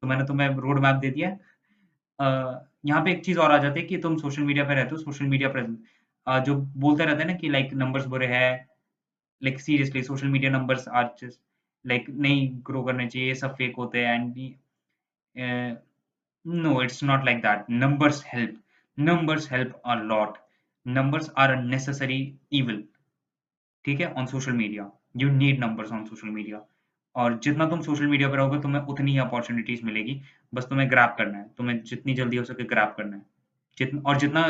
तो 0.02 0.06
मैंने 0.06 0.24
तुम्हें 0.26 0.48
रोड 0.48 0.80
मैप 0.80 0.96
दे 0.96 1.10
दिया। 1.10 1.30
uh, 1.30 2.58
यहाँ 2.86 3.04
पे 3.04 3.12
एक 3.12 3.24
चीज़ 3.24 3.38
और 3.38 3.52
आ 3.52 3.58
जाती 3.58 3.80
है 3.80 3.86
कि 3.86 3.98
तुम 3.98 4.16
सोशल 4.18 4.42
मीडिया 4.42 4.64
पे 4.64 4.74
रहते 4.74 4.90
हो 4.90 4.96
सोशल 4.96 5.26
मीडिया 5.26 5.48
पर 5.48 6.42
जो 6.46 6.54
बोलते 6.56 7.04
रहते 7.04 7.22
हैं 7.22 7.26
ना 7.26 7.34
कि 7.34 7.48
लाइक 7.48 7.72
नंबर्स 7.74 8.06
बुरे 8.06 8.26
हैं 8.26 8.68
like 9.42 9.60
seriously 9.60 10.02
social 10.02 10.26
media 10.28 10.50
numbers 10.50 10.88
are 10.88 11.14
just 11.20 11.40
like 11.84 12.10
नहीं 12.10 12.48
ग्रो 12.66 12.82
करने 12.82 13.06
चाहिए 13.06 13.34
सब 13.34 13.54
फेक 13.56 13.76
होते 13.78 14.04
हैं 14.06 14.14
and 14.14 14.54
no 16.46 16.82
it's 16.82 17.02
not 17.04 17.24
like 17.24 17.38
that 17.42 17.70
numbers 17.70 18.24
help 18.26 18.62
numbers 18.98 19.46
help 19.46 19.80
a 19.84 19.96
lot 19.96 20.38
numbers 20.86 21.30
are 21.34 21.52
a 21.52 21.60
necessary 21.66 22.34
evil 22.52 22.82
ठीक 23.84 24.00
है? 24.00 24.12
On 24.12 24.26
social 24.26 24.52
media 24.52 24.90
you 25.16 25.30
need 25.30 25.60
numbers 25.60 25.92
on 25.92 26.04
social 26.04 26.28
media 26.28 26.58
और 27.16 27.38
जितना 27.44 27.66
तुम 27.68 27.80
सोशल 27.82 28.06
मीडिया 28.06 28.28
पर 28.28 28.36
रहोगे, 28.36 28.60
तुम्हें 28.60 28.82
उतनी 28.82 29.12
ही 29.12 29.18
अपॉर्चुनिटीज़ 29.18 29.84
मिलेगी। 29.86 30.20
बस 30.54 30.64
तुम्हें 30.68 30.88
ग्रैप 30.90 31.14
करना 31.18 31.38
है। 31.38 31.48
तुम्हें 31.56 31.82
जितनी 31.84 32.14
जल्दी 32.14 32.36
हो 32.36 32.44
सके 32.44 32.64
ग्रैप 32.74 32.94
करना 32.96 33.16
है। 33.16 33.22
जितना 33.78 34.02
और 34.10 34.18
जितना 34.18 34.46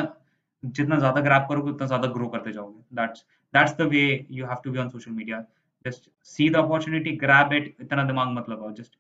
जितना 0.63 0.99
ज़्यादा 0.99 1.21
ग्रैप 1.21 1.47
करोगे, 1.49 1.71
उतना 1.71 1.87
ज़्यादा 1.87 2.09
ग्रो 2.09 2.29
करते 2.29 2.53
जाओगे। 2.53 2.97
That's 2.97 3.25
that's 3.55 3.77
the 3.79 3.89
way 3.91 4.27
you 4.31 4.47
have 4.47 4.61
to 4.65 4.71
be 4.71 4.79
on 4.79 4.89
social 4.89 5.11
media 5.13 5.45
just 5.87 6.11
see 6.35 6.49
the 6.51 6.57
opportunity 6.57 7.17
grab 7.25 7.53
it 7.53 7.77
इतना 7.81 8.05
दिमाग 8.05 8.29
मत 8.39 8.49
लगाओ। 8.51 8.73
Just 8.73 8.97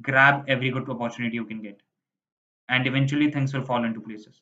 grab 0.00 0.48
every 0.52 0.70
good 0.72 0.88
opportunity 0.92 1.38
you 1.38 1.44
can 1.50 1.60
get. 1.60 1.76
And 2.68 2.88
eventually 2.88 3.26
things 3.36 3.54
will 3.54 3.62
fall 3.68 3.84
into 3.84 4.00
places. 4.08 4.34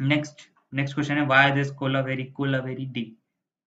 Next 0.00 0.42
next 0.72 0.96
question 0.98 1.18
है, 1.18 1.26
why 1.28 1.42
this 1.58 1.70
cola 1.82 2.00
very 2.02 2.24
cola 2.38 2.60
very 2.64 2.86
d? 2.96 3.04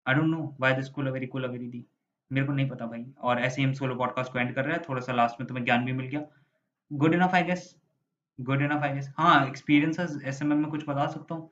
I 0.06 0.16
don't 0.18 0.34
know 0.34 0.42
why 0.58 0.74
this 0.80 0.90
cola 0.98 1.14
very 1.14 1.30
cola 1.36 1.52
very 1.54 1.70
d. 1.76 1.82
मेरे 2.32 2.46
को 2.48 2.54
नहीं 2.54 2.70
पता 2.70 2.86
भाई। 2.86 3.06
और 3.20 3.40
ऐसे 3.40 3.62
ही 3.62 3.68
हम 3.68 3.74
solo 3.74 3.96
podcast 3.96 4.32
को 4.34 4.40
एंड 4.40 4.54
कर 4.56 4.66
रहे 4.66 4.76
हैं। 4.76 4.84
थोड़ा 4.90 5.02
सा 5.02 5.14
लास्ट 5.14 5.40
में 5.40 5.48
तुम्हें 5.48 5.64
ज्ञान 5.66 5.86
भी 5.86 5.94
मिल 5.94 6.08
गया। 6.08 6.22
Good 6.92 7.14
enough 7.14 7.36
I 7.36 7.44
guess 7.44 7.76
good 8.40 8.62
enough 8.62 8.84
I 8.84 8.94
guess 8.94 9.12
हाँ 9.18 9.48
एक्सपीरियंसेस 9.48 10.18
एस 10.26 10.42
एम 10.42 10.52
एम 10.54 10.60
में 10.60 10.70
कुछ 10.72 10.84
बता 10.90 11.08
सकता 11.08 11.36
हूँ? 11.36 11.50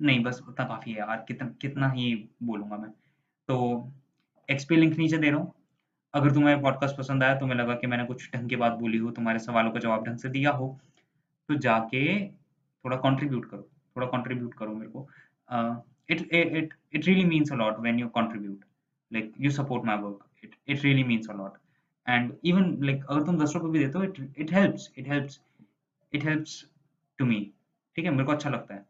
नहीं, 0.00 0.22
बस 0.22 0.42
उतना 0.48 0.66
काफ़ी 0.66 0.92
है 0.92 0.98
यार। 0.98 1.24
कितना 1.28 1.48
कितना 1.62 1.90
ही 1.92 2.14
बोलूँगा 2.42 2.76
मैं। 2.76 2.90
तो 3.48 3.92
एक्सपी 4.48 4.76
लिंक 4.76 4.96
नीचे 4.98 5.18
दे 5.18 5.30
रहा 5.30 5.40
हूँ। 5.40 5.52
अगर 6.14 6.32
तुम्हें 6.34 6.60
पॉडकास्ट 6.62 6.96
पसंद 6.96 7.22
आया 7.22 7.34
तुम्हें 7.38 7.56
लगा 7.58 7.74
कि 7.74 7.86
मैंने 7.86 8.04
कुछ 8.04 8.30
ढंग 8.34 8.48
की 8.48 8.56
बात 8.56 8.72
बोली 8.72 8.98
हो, 8.98 9.10
तुम्हारे 9.10 9.38
सवालों 9.38 9.70
का 9.70 9.80
जवाब 9.80 10.04
ढंग 10.04 10.18
से 10.18 10.28
दिया 10.28 10.50
हो। 10.50 10.78
तो 11.48 11.54
जाके 11.56 12.04
थोड़ा 12.28 12.96
कंट्रीब्यूट 12.96 13.50
करो। 13.50 13.68
थोड़ा 13.96 14.06
कंट्रीब्यूट 14.06 14.54
करो 14.54 14.74
मेरे 14.74 14.90
को। 14.90 15.08
It 16.10 16.20
it 16.32 16.74
it 16.92 17.06
really 17.06 17.24
means 17.24 17.52
a 17.52 17.56
lot 17.56 17.78
when 17.80 17.98
you 17.98 18.08
contribute 18.08 18.64
like 19.12 19.32
you 19.40 19.50
support 19.50 19.84
my 19.84 19.96
work 19.96 20.44
it 20.44 20.54
it 20.68 20.84
really 20.84 21.04
means 21.04 21.30
a 21.30 21.34
lot 21.34 21.58
and 22.06 22.32
even 22.44 22.76
like 22.82 23.04
अगर 23.04 23.22
तुम 23.26 23.38
दस 23.38 23.52
रुपये 23.56 23.70
भी 23.70 23.78
देते 23.78 23.98
हो 23.98 24.04
it 24.04 24.34
it 24.38 24.52
helps 24.52 24.90
it 24.98 25.08
helps 25.08 25.40
it 26.12 26.24
helps 26.24 26.64
to 27.18 27.24
me 27.26 27.40
ठीक 27.96 28.04
है? 28.04 28.10
मेरे 28.10 28.24
को 28.24 28.32
अच्छा 28.32 28.50
लगता 28.50 28.74
है। 28.74 28.84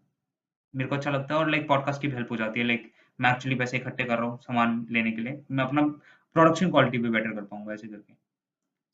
मेरे 0.74 0.88
को 0.88 0.94
अच्छा 0.96 1.10
लगता 1.10 1.34
है 1.34 1.40
और 1.40 1.50
लाइक 1.50 1.66
पॉडकास्ट 1.68 2.00
की 2.02 2.08
भी 2.08 2.14
हेल्प 2.14 2.30
हो 2.30 2.36
जाती 2.36 2.60
है। 2.60 2.66
लाइक 2.66 2.90
मैं 3.18 3.30
एक्चुअली 3.32 3.56
पैसे 3.58 3.76
इकट्ठे 3.76 4.04
कर 4.04 4.18
रहा 4.18 4.26
हूँ 4.26 4.38
सामान 4.38 4.86
लेने 4.90 5.12
के 5.12 5.22
लिए। 5.22 5.40
मैं 5.50 5.64
अपना 5.64 5.82
प्रोडक्शन 6.36 6.70
क्वालिटी 6.70 6.98
भी 6.98 7.10
बेटर 7.10 7.34
कर 7.34 7.44
पाऊँगा 7.44 7.72
ऐसे 7.72 7.88
करके। 7.88 8.14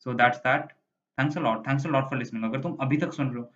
So 0.05 0.13
that's 0.13 0.37
that 0.37 0.71
thanks 1.17 1.37
a 1.37 1.41
lot 1.41 1.67
thanks 1.67 1.85
a 1.85 1.89
lot 1.89 2.09
for 2.09 2.17
listening 2.19 2.43
अगर 2.43 2.61
तुम 2.61 2.75
अभी 2.81 2.97
तक 2.97 3.13
सुन 3.13 3.29
रहे 3.29 3.39
हो 3.39 3.51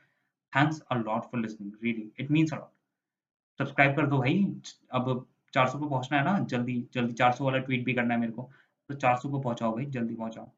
thanks 0.53 0.81
a 0.81 0.95
lot 0.97 1.31
for 1.31 1.41
listening 1.41 1.71
really 1.83 2.11
it 2.19 2.31
means 2.31 2.53
a 2.53 2.57
lot 2.57 3.59
subscribe 3.59 3.95
कर 3.95 4.07
दो 4.07 4.17
भाई। 4.17 4.43
अब 4.91 5.25
400 5.53 5.79
पे 5.79 5.89
पहुँचना 5.89 6.17
है 6.17 6.23
ना? 6.25 6.39
जल्दी 6.39 6.89
जल्दी 6.93 7.13
400 7.13 7.45
वाला 7.45 7.57
ट्वीट 7.59 7.85
भी 7.85 7.93
करना 7.93 8.13
है 8.13 8.19
मेरे 8.19 8.31
को। 8.31 8.49
तो 8.89 8.95
400 8.95 9.29
को 9.29 9.39
पहुंचाओ 9.39 9.75
भाई, 9.75 9.85
जल्दी 9.85 10.15
पहुंचाओ। 10.15 10.51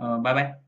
बाय 0.00 0.34
बाय 0.34 0.65